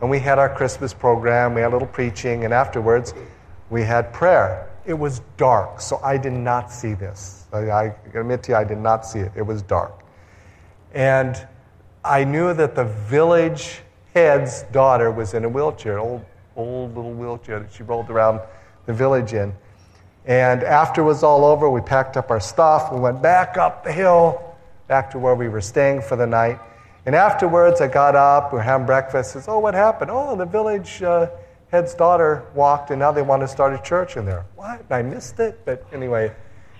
And 0.00 0.10
we 0.10 0.18
had 0.18 0.38
our 0.38 0.54
Christmas 0.54 0.92
program, 0.92 1.54
we 1.54 1.62
had 1.62 1.70
a 1.70 1.74
little 1.74 1.88
preaching, 1.88 2.44
and 2.44 2.52
afterwards 2.52 3.14
we 3.70 3.82
had 3.82 4.12
prayer. 4.12 4.70
It 4.84 4.94
was 4.94 5.20
dark, 5.36 5.80
so 5.80 5.98
I 6.02 6.16
did 6.16 6.32
not 6.32 6.70
see 6.70 6.94
this. 6.94 7.46
I, 7.52 7.58
I 7.70 7.94
admit 8.14 8.42
to 8.44 8.52
you, 8.52 8.56
I 8.56 8.64
did 8.64 8.78
not 8.78 9.06
see 9.06 9.20
it. 9.20 9.32
It 9.34 9.42
was 9.42 9.62
dark. 9.62 10.02
And 10.94 11.36
I 12.04 12.24
knew 12.24 12.54
that 12.54 12.74
the 12.74 12.84
village 12.84 13.80
head's 14.14 14.62
daughter 14.64 15.10
was 15.10 15.34
in 15.34 15.44
a 15.44 15.48
wheelchair, 15.48 15.98
old, 15.98 16.24
old 16.54 16.94
little 16.94 17.12
wheelchair 17.12 17.60
that 17.60 17.72
she 17.72 17.82
rolled 17.82 18.10
around 18.10 18.40
the 18.86 18.92
village 18.92 19.32
in. 19.32 19.52
And 20.24 20.62
after 20.62 21.02
it 21.02 21.04
was 21.04 21.22
all 21.22 21.44
over, 21.44 21.68
we 21.68 21.80
packed 21.80 22.16
up 22.16 22.30
our 22.30 22.40
stuff. 22.40 22.92
We 22.92 23.00
went 23.00 23.22
back 23.22 23.56
up 23.56 23.84
the 23.84 23.92
hill, 23.92 24.56
back 24.88 25.10
to 25.12 25.18
where 25.18 25.34
we 25.34 25.48
were 25.48 25.60
staying 25.60 26.02
for 26.02 26.16
the 26.16 26.26
night. 26.26 26.58
And 27.06 27.14
afterwards, 27.14 27.80
I 27.80 27.86
got 27.86 28.16
up, 28.16 28.52
we 28.52 28.60
having 28.60 28.84
breakfast. 28.84 29.32
Says, 29.32 29.46
"Oh, 29.48 29.60
what 29.60 29.74
happened? 29.74 30.10
Oh, 30.10 30.34
the 30.34 30.44
village 30.44 31.02
uh, 31.02 31.28
head's 31.70 31.94
daughter 31.94 32.44
walked, 32.52 32.90
and 32.90 32.98
now 32.98 33.12
they 33.12 33.22
want 33.22 33.42
to 33.42 33.48
start 33.48 33.72
a 33.72 33.82
church 33.82 34.16
in 34.16 34.26
there." 34.26 34.44
What? 34.56 34.84
I 34.90 35.02
missed 35.02 35.38
it, 35.38 35.60
but 35.64 35.86
anyway, 35.92 36.34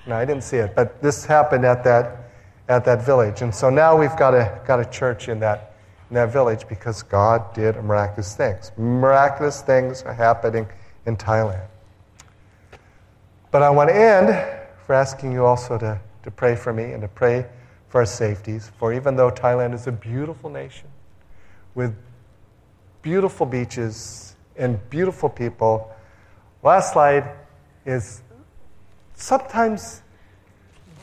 no, 0.07 0.17
I 0.17 0.25
didn't 0.25 0.43
see 0.43 0.57
it. 0.57 0.75
But 0.75 1.01
this 1.01 1.25
happened 1.25 1.65
at 1.65 1.85
that 1.85 2.25
at 2.69 2.85
that 2.85 3.07
village, 3.07 3.43
and 3.43 3.55
so 3.55 3.71
now 3.71 3.97
we've 3.97 4.17
got 4.17 4.35
a 4.35 4.61
got 4.67 4.81
a 4.81 4.85
church 4.85 5.29
in 5.29 5.39
that 5.41 5.77
in 6.11 6.15
that 6.15 6.33
village 6.33 6.67
because 6.69 7.05
God 7.05 7.55
did 7.55 7.77
miraculous 7.77 8.35
things. 8.35 8.73
Miraculous 8.77 9.63
things 9.63 10.03
are 10.03 10.13
happening 10.13 10.67
in 11.07 11.17
Thailand. 11.17 11.67
But 13.53 13.63
I 13.63 13.71
want 13.71 13.91
to 13.91 13.97
end 13.97 14.29
for 14.87 14.95
asking 14.95 15.33
you 15.33 15.45
also 15.45 15.79
to, 15.79 16.01
to 16.23 16.31
pray 16.31 16.55
for 16.57 16.73
me 16.73 16.93
and 16.93 17.03
to 17.03 17.09
pray 17.09 17.47
for 17.97 18.01
our 18.01 18.05
safeties. 18.05 18.71
For 18.79 18.93
even 18.93 19.17
though 19.17 19.31
Thailand 19.31 19.73
is 19.73 19.87
a 19.87 19.93
beautiful 19.93 20.51
nation 20.51 20.87
with 21.75 21.95
beautiful 23.01 23.47
beaches 23.47 24.37
and 24.55 24.79
beautiful 24.91 25.31
people, 25.31 25.91
last 26.63 26.93
slide 26.93 27.25
is 27.87 28.21
sometimes 29.15 30.03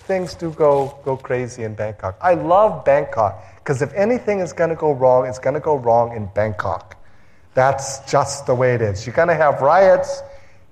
things 0.06 0.36
do 0.36 0.52
go, 0.52 1.00
go 1.04 1.18
crazy 1.18 1.64
in 1.64 1.74
Bangkok. 1.74 2.16
I 2.22 2.36
love 2.36 2.86
Bangkok 2.86 3.44
because 3.56 3.82
if 3.82 3.92
anything 3.94 4.38
is 4.40 4.54
going 4.54 4.70
to 4.70 4.76
go 4.76 4.92
wrong, 4.92 5.26
it's 5.26 5.40
going 5.40 5.56
to 5.56 5.66
go 5.72 5.76
wrong 5.76 6.16
in 6.16 6.28
Bangkok. 6.36 6.96
That's 7.56 8.02
just 8.02 8.46
the 8.46 8.54
way 8.54 8.76
it 8.76 8.84
is. 8.84 9.08
You're 9.08 9.16
going 9.16 9.30
to 9.30 9.34
have 9.34 9.62
riots, 9.62 10.22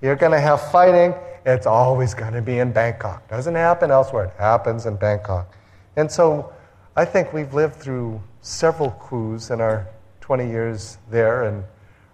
you're 0.03 0.15
going 0.15 0.34
to 0.34 0.39
have 0.39 0.62
fighting. 0.71 1.15
It's 1.47 1.65
always 1.65 2.13
going 2.13 2.34
to 2.34 2.43
be 2.43 2.60
in 2.60 2.71
Bangkok. 2.71 3.27
Doesn't 3.27 3.55
happen 3.55 3.89
elsewhere, 3.89 4.25
it 4.25 4.34
happens 4.38 4.86
in 4.86 4.97
Bangkok. 4.97 5.57
And 5.95 6.12
so 6.12 6.54
I 6.95 7.06
think 7.06 7.34
we've 7.34 7.54
lived 7.54 7.75
through 7.75 8.21
several 8.41 8.91
coups 8.91 9.49
in 9.49 9.62
our 9.62 9.88
20 10.21 10.47
years 10.47 10.97
there 11.10 11.43
and 11.43 11.63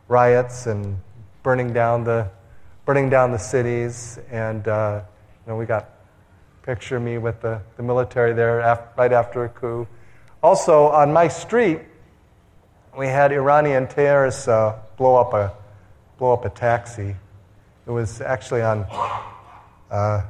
riots 0.08 0.68
and 0.68 1.00
burning 1.44 1.74
down 1.74 2.04
the, 2.04 2.30
burning 2.86 3.10
down 3.10 3.32
the 3.32 3.40
cities. 3.40 4.20
And 4.32 4.68
uh, 4.68 5.02
you 5.46 5.52
know, 5.52 5.58
we 5.58 5.66
got 5.66 5.90
picture 6.68 7.00
me 7.00 7.18
with 7.18 7.40
the, 7.40 7.62
the 7.78 7.84
military 7.84 8.34
there 8.34 8.58
right 8.98 9.14
after 9.14 9.46
a 9.46 9.50
coup. 9.50 9.88
Also, 10.44 10.88
on 10.88 11.14
my 11.14 11.28
street, 11.30 11.80
we 12.98 13.08
had 13.08 13.32
Iranian 13.32 13.88
terrorists 13.88 14.50
uh, 14.50 14.78
blow, 14.98 15.16
up 15.16 15.34
a, 15.34 15.54
blow 16.18 16.34
up 16.34 16.44
a 16.44 16.50
taxi. 16.50 17.16
It 17.86 17.90
was 17.90 18.20
actually 18.20 18.64
on, 18.64 18.86
uh, 19.90 20.24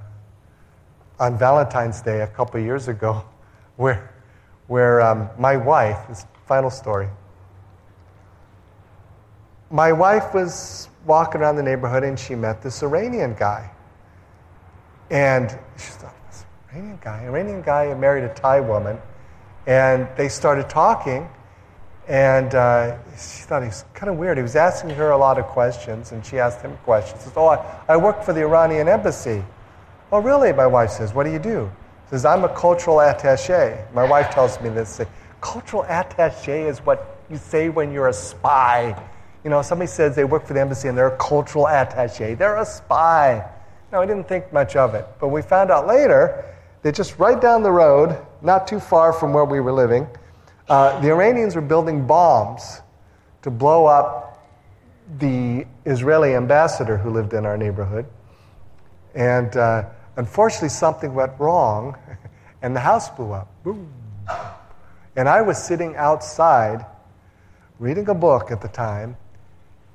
on 1.20 1.38
Valentine's 1.40 2.02
Day 2.02 2.22
a 2.22 2.28
couple 2.28 2.60
years 2.60 2.88
ago. 2.88 3.24
where, 3.78 4.14
where 4.68 5.02
um, 5.02 5.30
my 5.40 5.56
wife, 5.56 5.98
this 6.10 6.26
final 6.46 6.70
story, 6.70 7.08
my 9.70 9.92
wife 9.92 10.34
was 10.34 10.90
walking 11.06 11.42
around 11.42 11.56
the 11.56 11.64
neighborhood 11.64 12.04
and 12.04 12.20
she 12.20 12.36
met 12.36 12.62
this 12.62 12.84
Iranian 12.84 13.34
guy. 13.34 13.72
And 15.10 15.50
she 15.78 15.92
thought, 15.92 16.16
this 16.30 16.46
Iranian 16.72 17.00
guy, 17.02 17.24
Iranian 17.24 17.62
guy 17.62 17.94
married 17.94 18.24
a 18.24 18.34
Thai 18.34 18.60
woman. 18.60 18.98
And 19.66 20.08
they 20.18 20.30
started 20.30 20.70
talking. 20.70 21.30
And 22.08 22.56
uh, 22.56 22.98
she 23.12 23.44
thought 23.44 23.62
he 23.62 23.68
was 23.68 23.84
kind 23.94 24.10
of 24.10 24.18
weird. 24.18 24.38
He 24.38 24.44
was 24.44 24.56
asking 24.56 24.92
her 24.92 25.12
a 25.12 25.18
lot 25.18 25.38
of 25.38 25.46
questions, 25.48 26.14
and 26.14 26.26
she 26.26 26.40
asked 26.40 26.62
him 26.62 26.78
questions. 26.86 27.20
She 27.22 27.26
says, 27.26 27.34
Oh, 27.36 27.48
I, 27.48 27.82
I 27.90 27.98
work 27.98 28.24
for 28.24 28.32
the 28.32 28.40
Iranian 28.42 28.88
embassy. 28.88 29.44
Oh, 30.10 30.20
really? 30.20 30.54
My 30.54 30.68
wife 30.68 30.92
says, 30.92 31.14
What 31.14 31.26
do 31.26 31.34
you 31.34 31.40
do? 31.40 31.70
Says, 32.10 32.24
I'm 32.24 32.44
a 32.44 32.50
cultural 32.56 33.02
attache. 33.02 33.84
My 33.94 34.08
wife 34.08 34.30
tells 34.30 34.60
me 34.62 34.70
this. 34.70 35.02
Cultural 35.42 35.84
attache 35.86 36.68
is 36.68 36.80
what 36.80 37.20
you 37.30 37.38
say 37.38 37.70
when 37.70 37.92
you're 37.92 38.08
a 38.08 38.14
spy. 38.14 39.02
You 39.44 39.50
know, 39.50 39.62
somebody 39.62 39.88
says 39.88 40.16
they 40.16 40.24
work 40.24 40.46
for 40.46 40.54
the 40.54 40.62
embassy 40.62 40.88
and 40.88 40.98
they're 40.98 41.08
a 41.08 41.18
cultural 41.18 41.68
attache. 41.68 42.34
They're 42.36 42.58
a 42.58 42.66
spy. 42.66 43.50
No, 43.92 44.02
I 44.02 44.06
didn't 44.06 44.28
think 44.28 44.52
much 44.52 44.76
of 44.76 44.96
it. 44.96 45.06
But 45.20 45.30
we 45.30 45.42
found 45.42 45.72
out 45.72 45.88
later 45.88 46.46
that 46.82 46.96
just 46.96 47.18
right 47.20 47.40
down 47.40 47.64
the 47.64 47.72
road, 47.72 48.18
not 48.42 48.68
too 48.68 48.80
far 48.80 49.14
from 49.14 49.34
where 49.34 49.46
we 49.46 49.60
were 49.60 49.74
living, 49.74 50.08
uh, 50.70 51.00
the 51.02 51.10
Iranians 51.10 51.56
were 51.56 51.62
building 51.62 52.06
bombs 52.06 52.82
to 53.42 53.52
blow 53.52 53.86
up 53.86 54.48
the 55.20 55.66
Israeli 55.86 56.36
ambassador 56.36 56.98
who 56.98 57.10
lived 57.10 57.34
in 57.34 57.46
our 57.46 57.58
neighborhood. 57.58 58.06
And 59.16 59.56
uh, 59.56 59.86
unfortunately, 60.18 60.70
something 60.70 61.14
went 61.14 61.32
wrong, 61.40 61.96
and 62.62 62.76
the 62.76 62.82
house 62.82 63.10
blew 63.10 63.32
up. 63.32 63.48
Boom. 63.64 63.92
And 65.16 65.30
I 65.30 65.42
was 65.42 65.58
sitting 65.58 65.96
outside 65.96 66.86
reading 67.80 68.10
a 68.10 68.14
book 68.14 68.52
at 68.52 68.62
the 68.62 68.68
time, 68.68 69.16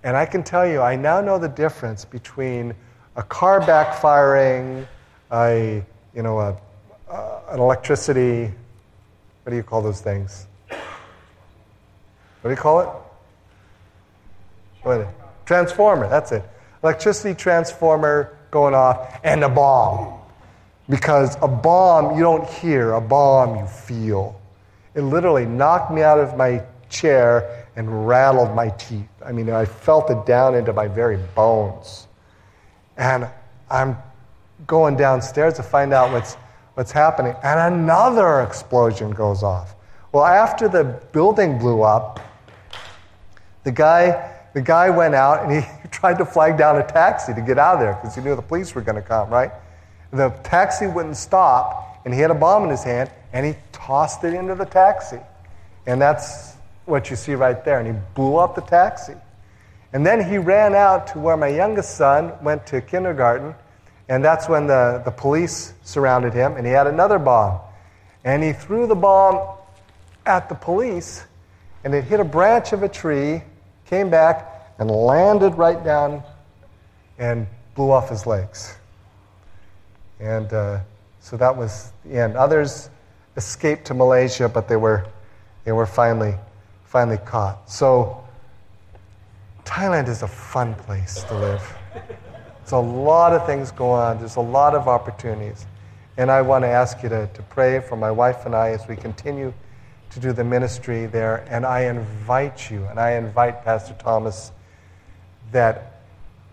and 0.03 0.17
I 0.17 0.25
can 0.25 0.43
tell 0.43 0.67
you, 0.67 0.81
I 0.81 0.97
now 0.97 1.21
know 1.21 1.39
the 1.39 1.49
difference 1.49 2.05
between 2.05 2.75
a 3.15 3.23
car 3.23 3.61
backfiring, 3.61 4.87
a, 5.31 5.85
you 6.15 6.23
know, 6.23 6.41
a, 6.41 6.57
uh, 7.09 7.41
an 7.51 7.61
electricity, 7.61 8.51
what 9.43 9.51
do 9.51 9.57
you 9.57 9.63
call 9.63 9.83
those 9.83 10.01
things? 10.01 10.47
What 10.69 12.49
do 12.49 12.51
you 12.51 12.57
call 12.57 12.81
it? 12.81 12.89
Transformer, 15.45 16.09
that's 16.09 16.33
it. 16.33 16.43
Electricity 16.83 17.35
transformer 17.35 18.37
going 18.53 18.75
off, 18.75 19.19
and 19.25 19.43
a 19.43 19.49
bomb. 19.49 20.21
Because 20.89 21.37
a 21.43 21.49
bomb, 21.49 22.17
you 22.17 22.23
don't 22.23 22.49
hear, 22.49 22.93
a 22.93 23.01
bomb, 23.01 23.57
you 23.57 23.67
feel. 23.67 24.41
It 24.95 25.01
literally 25.01 25.47
knocked 25.47 25.91
me 25.91 26.03
out 26.03 26.21
of 26.21 26.37
my 26.37 26.63
chair 26.89 27.67
and 27.75 28.07
rattled 28.07 28.55
my 28.55 28.69
teeth. 28.71 29.09
I 29.25 29.33
mean, 29.33 29.51
I 29.51 29.65
felt 29.65 30.11
it 30.11 30.25
down 30.27 30.55
into 30.55 30.73
my 30.73 30.87
very 30.87 31.17
bones. 31.35 32.07
And 32.99 33.27
I'm 33.71 33.97
going 34.67 34.97
downstairs 34.97 35.55
to 35.55 35.63
find 35.63 35.93
out 35.93 36.13
what's, 36.13 36.35
what's 36.75 36.93
happening, 36.93 37.35
and 37.43 37.75
another 37.75 38.43
explosion 38.43 39.11
goes 39.11 39.43
off. 39.43 39.75
Well, 40.13 40.25
after 40.25 40.69
the 40.69 40.85
building 41.13 41.59
blew 41.59 41.83
up, 41.83 42.21
the 43.65 43.73
guy, 43.73 44.31
the 44.53 44.61
guy 44.61 44.91
went 44.91 45.15
out 45.15 45.43
and 45.43 45.65
he 45.65 45.69
tried 45.93 46.19
to 46.19 46.25
flag 46.25 46.59
down 46.59 46.77
a 46.79 46.87
taxi 46.87 47.33
to 47.35 47.41
get 47.41 47.59
out 47.59 47.75
of 47.75 47.81
there 47.81 47.95
because 47.95 48.17
he 48.17 48.21
knew 48.21 48.35
the 48.35 48.43
police 48.43 48.75
were 48.75 48.81
going 48.81 48.97
to 48.97 49.03
come, 49.03 49.31
right? 49.31 49.53
The 50.11 50.31
taxi 50.43 50.87
wouldn't 50.87 51.17
stop, 51.17 52.01
and 52.05 52.13
he 52.13 52.21
had 52.21 52.31
a 52.31 52.35
bomb 52.35 52.65
in 52.65 52.71
his 52.71 52.83
hand, 52.83 53.11
and 53.33 53.47
he 53.47 53.55
tossed 53.71 54.25
it 54.25 54.35
into 54.35 54.55
the 54.55 54.65
taxi. 54.65 55.19
And 55.87 56.01
that's 56.01 56.55
what 56.85 57.11
you 57.11 57.17
see 57.17 57.35
right 57.35 57.65
there. 57.65 57.79
And 57.79 57.87
he 57.87 57.95
blew 58.15 58.37
up 58.37 58.55
the 58.55 58.63
taxi. 58.63 59.15
And 59.93 60.05
then 60.05 60.29
he 60.29 60.39
ran 60.39 60.75
out 60.75 61.09
to 61.09 61.19
where 61.19 61.37
my 61.37 61.49
youngest 61.49 61.97
son 61.97 62.33
went 62.43 62.67
to 62.69 62.81
kindergarten, 62.81 63.55
and 64.09 64.25
that's 64.25 64.49
when 64.49 64.67
the, 64.67 65.01
the 65.05 65.11
police 65.11 65.73
surrounded 65.83 66.35
him, 66.35 66.57
and 66.57 66.67
he 66.67 66.73
had 66.73 66.87
another 66.87 67.19
bomb. 67.19 67.61
And 68.25 68.43
he 68.43 68.53
threw 68.53 68.87
the 68.87 68.95
bomb 68.95 69.57
at 70.27 70.49
the 70.49 70.55
police, 70.55 71.25
and 71.85 71.95
it 71.95 72.05
hit 72.05 72.21
a 72.21 72.25
branch 72.25 72.73
of 72.73 72.83
a 72.83 72.89
tree 72.89 73.43
came 73.87 74.11
back 74.11 74.52
and 74.79 74.91
landed 74.91 75.57
right 75.57 75.83
down 75.85 76.23
and 77.19 77.47
blew 77.75 77.91
off 77.91 78.09
his 78.09 78.27
legs. 78.27 78.77
And 80.21 80.53
uh, 80.53 80.81
so 81.21 81.37
that 81.37 81.57
was 81.57 81.93
the 82.05 82.19
end. 82.19 82.37
Others 82.37 82.91
escaped 83.37 83.85
to 83.87 83.95
Malaysia, 83.95 84.49
but 84.49 84.69
they 84.69 84.77
were, 84.77 85.07
they 85.65 85.73
were 85.73 85.87
finally, 85.87 86.35
finally 86.85 87.19
caught. 87.19 87.71
So 87.71 88.23
Thailand 89.65 90.09
is 90.09 90.23
a 90.23 90.29
fun 90.29 90.75
place 90.75 91.23
to 91.25 91.35
live. 91.39 91.77
There's 92.59 92.73
a 92.73 92.79
lot 92.79 93.33
of 93.33 93.47
things 93.47 93.71
going 93.73 94.01
on. 94.01 94.19
There's 94.19 94.37
a 94.37 94.41
lot 94.41 94.75
of 94.75 94.89
opportunities. 94.89 95.67
And 96.17 96.31
I 96.31 96.43
want 96.43 96.65
to 96.65 96.69
ask 96.69 97.03
you 97.03 97.09
to, 97.09 97.27
to 97.27 97.43
pray 97.45 97.81
for 97.81 97.97
my 97.97 98.11
wife 98.11 98.45
and 98.45 98.55
I 98.55 98.71
as 98.71 98.87
we 98.87 98.97
continue 98.97 99.53
to 100.11 100.21
do 100.21 100.33
the 100.33 100.45
ministry 100.45 101.07
there. 101.07 101.47
And 101.49 101.65
I 101.65 101.85
invite 101.85 102.71
you, 102.71 102.85
and 102.87 103.01
I 103.01 103.13
invite 103.13 103.65
Pastor 103.65 103.95
Thomas, 103.99 104.53
that 105.53 105.93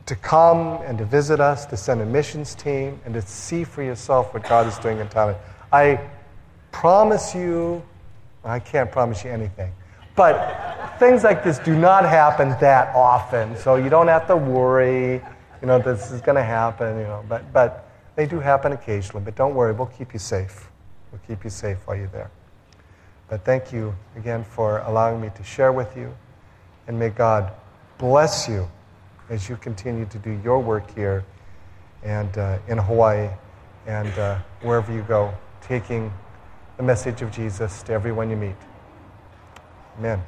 to 0.06 0.16
come 0.16 0.82
and 0.86 0.98
to 0.98 1.06
visit 1.06 1.40
us, 1.40 1.66
to 1.68 1.78
send 1.78 2.02
a 2.02 2.06
missions 2.06 2.56
team, 2.56 3.00
and 3.06 3.14
to 3.14 3.22
see 3.22 3.64
for 3.64 3.84
yourself 3.84 4.34
what 4.34 4.44
God 4.48 4.66
is 4.68 4.78
doing 4.80 5.00
in 5.00 5.08
Thailand. 5.08 5.38
I 5.72 6.00
promise 6.72 7.36
you, 7.36 7.84
I 8.44 8.60
can't 8.60 8.92
promise 8.92 9.24
you 9.24 9.32
anything, 9.32 9.72
but 10.16 10.98
things 10.98 11.24
like 11.24 11.44
this 11.44 11.60
do 11.60 11.76
not 11.76 12.06
happen 12.06 12.50
that 12.60 12.96
often, 12.96 13.56
so 13.56 13.76
you 13.76 13.90
don't 13.90 14.08
have 14.08 14.28
to 14.28 14.36
worry, 14.36 15.22
you 15.62 15.68
know, 15.68 15.80
this 15.80 16.12
is 16.12 16.22
going 16.22 16.38
to 16.38 16.44
happen, 16.44 16.98
you 16.98 17.04
know, 17.04 17.24
but, 17.30 17.52
but 17.54 17.90
they 18.16 18.26
do 18.26 18.40
happen 18.40 18.72
occasionally. 18.72 19.24
But 19.24 19.36
don't 19.36 19.54
worry, 19.54 19.74
we'll 19.74 19.88
keep 19.88 20.14
you 20.14 20.20
safe. 20.20 20.70
We'll 21.12 21.22
keep 21.28 21.44
you 21.44 21.50
safe 21.50 21.78
while 21.86 21.98
you're 21.98 22.08
there. 22.08 22.32
But 23.30 23.46
thank 23.46 23.72
you 23.72 23.96
again 24.16 24.44
for 24.44 24.80
allowing 24.80 25.22
me 25.22 25.30
to 25.36 25.44
share 25.44 25.72
with 25.72 25.96
you. 25.96 26.16
And 26.88 26.98
may 26.98 27.10
God 27.10 27.52
bless 28.00 28.50
you 28.50 28.68
as 29.30 29.48
you 29.48 29.58
continue 29.58 30.06
to 30.06 30.18
do 30.18 30.32
your 30.44 30.60
work 30.60 30.94
here 30.96 31.24
and 32.04 32.38
uh, 32.38 32.58
in 32.68 32.78
Hawaii 32.78 33.30
and 33.86 34.12
uh, 34.20 34.40
wherever 34.62 34.94
you 34.94 35.02
go, 35.04 35.34
taking 35.62 36.12
the 36.78 36.84
message 36.84 37.22
of 37.22 37.32
Jesus 37.32 37.84
to 37.84 37.94
everyone 37.94 38.30
you 38.30 38.38
meet. 38.38 38.56
Amen. 39.98 40.22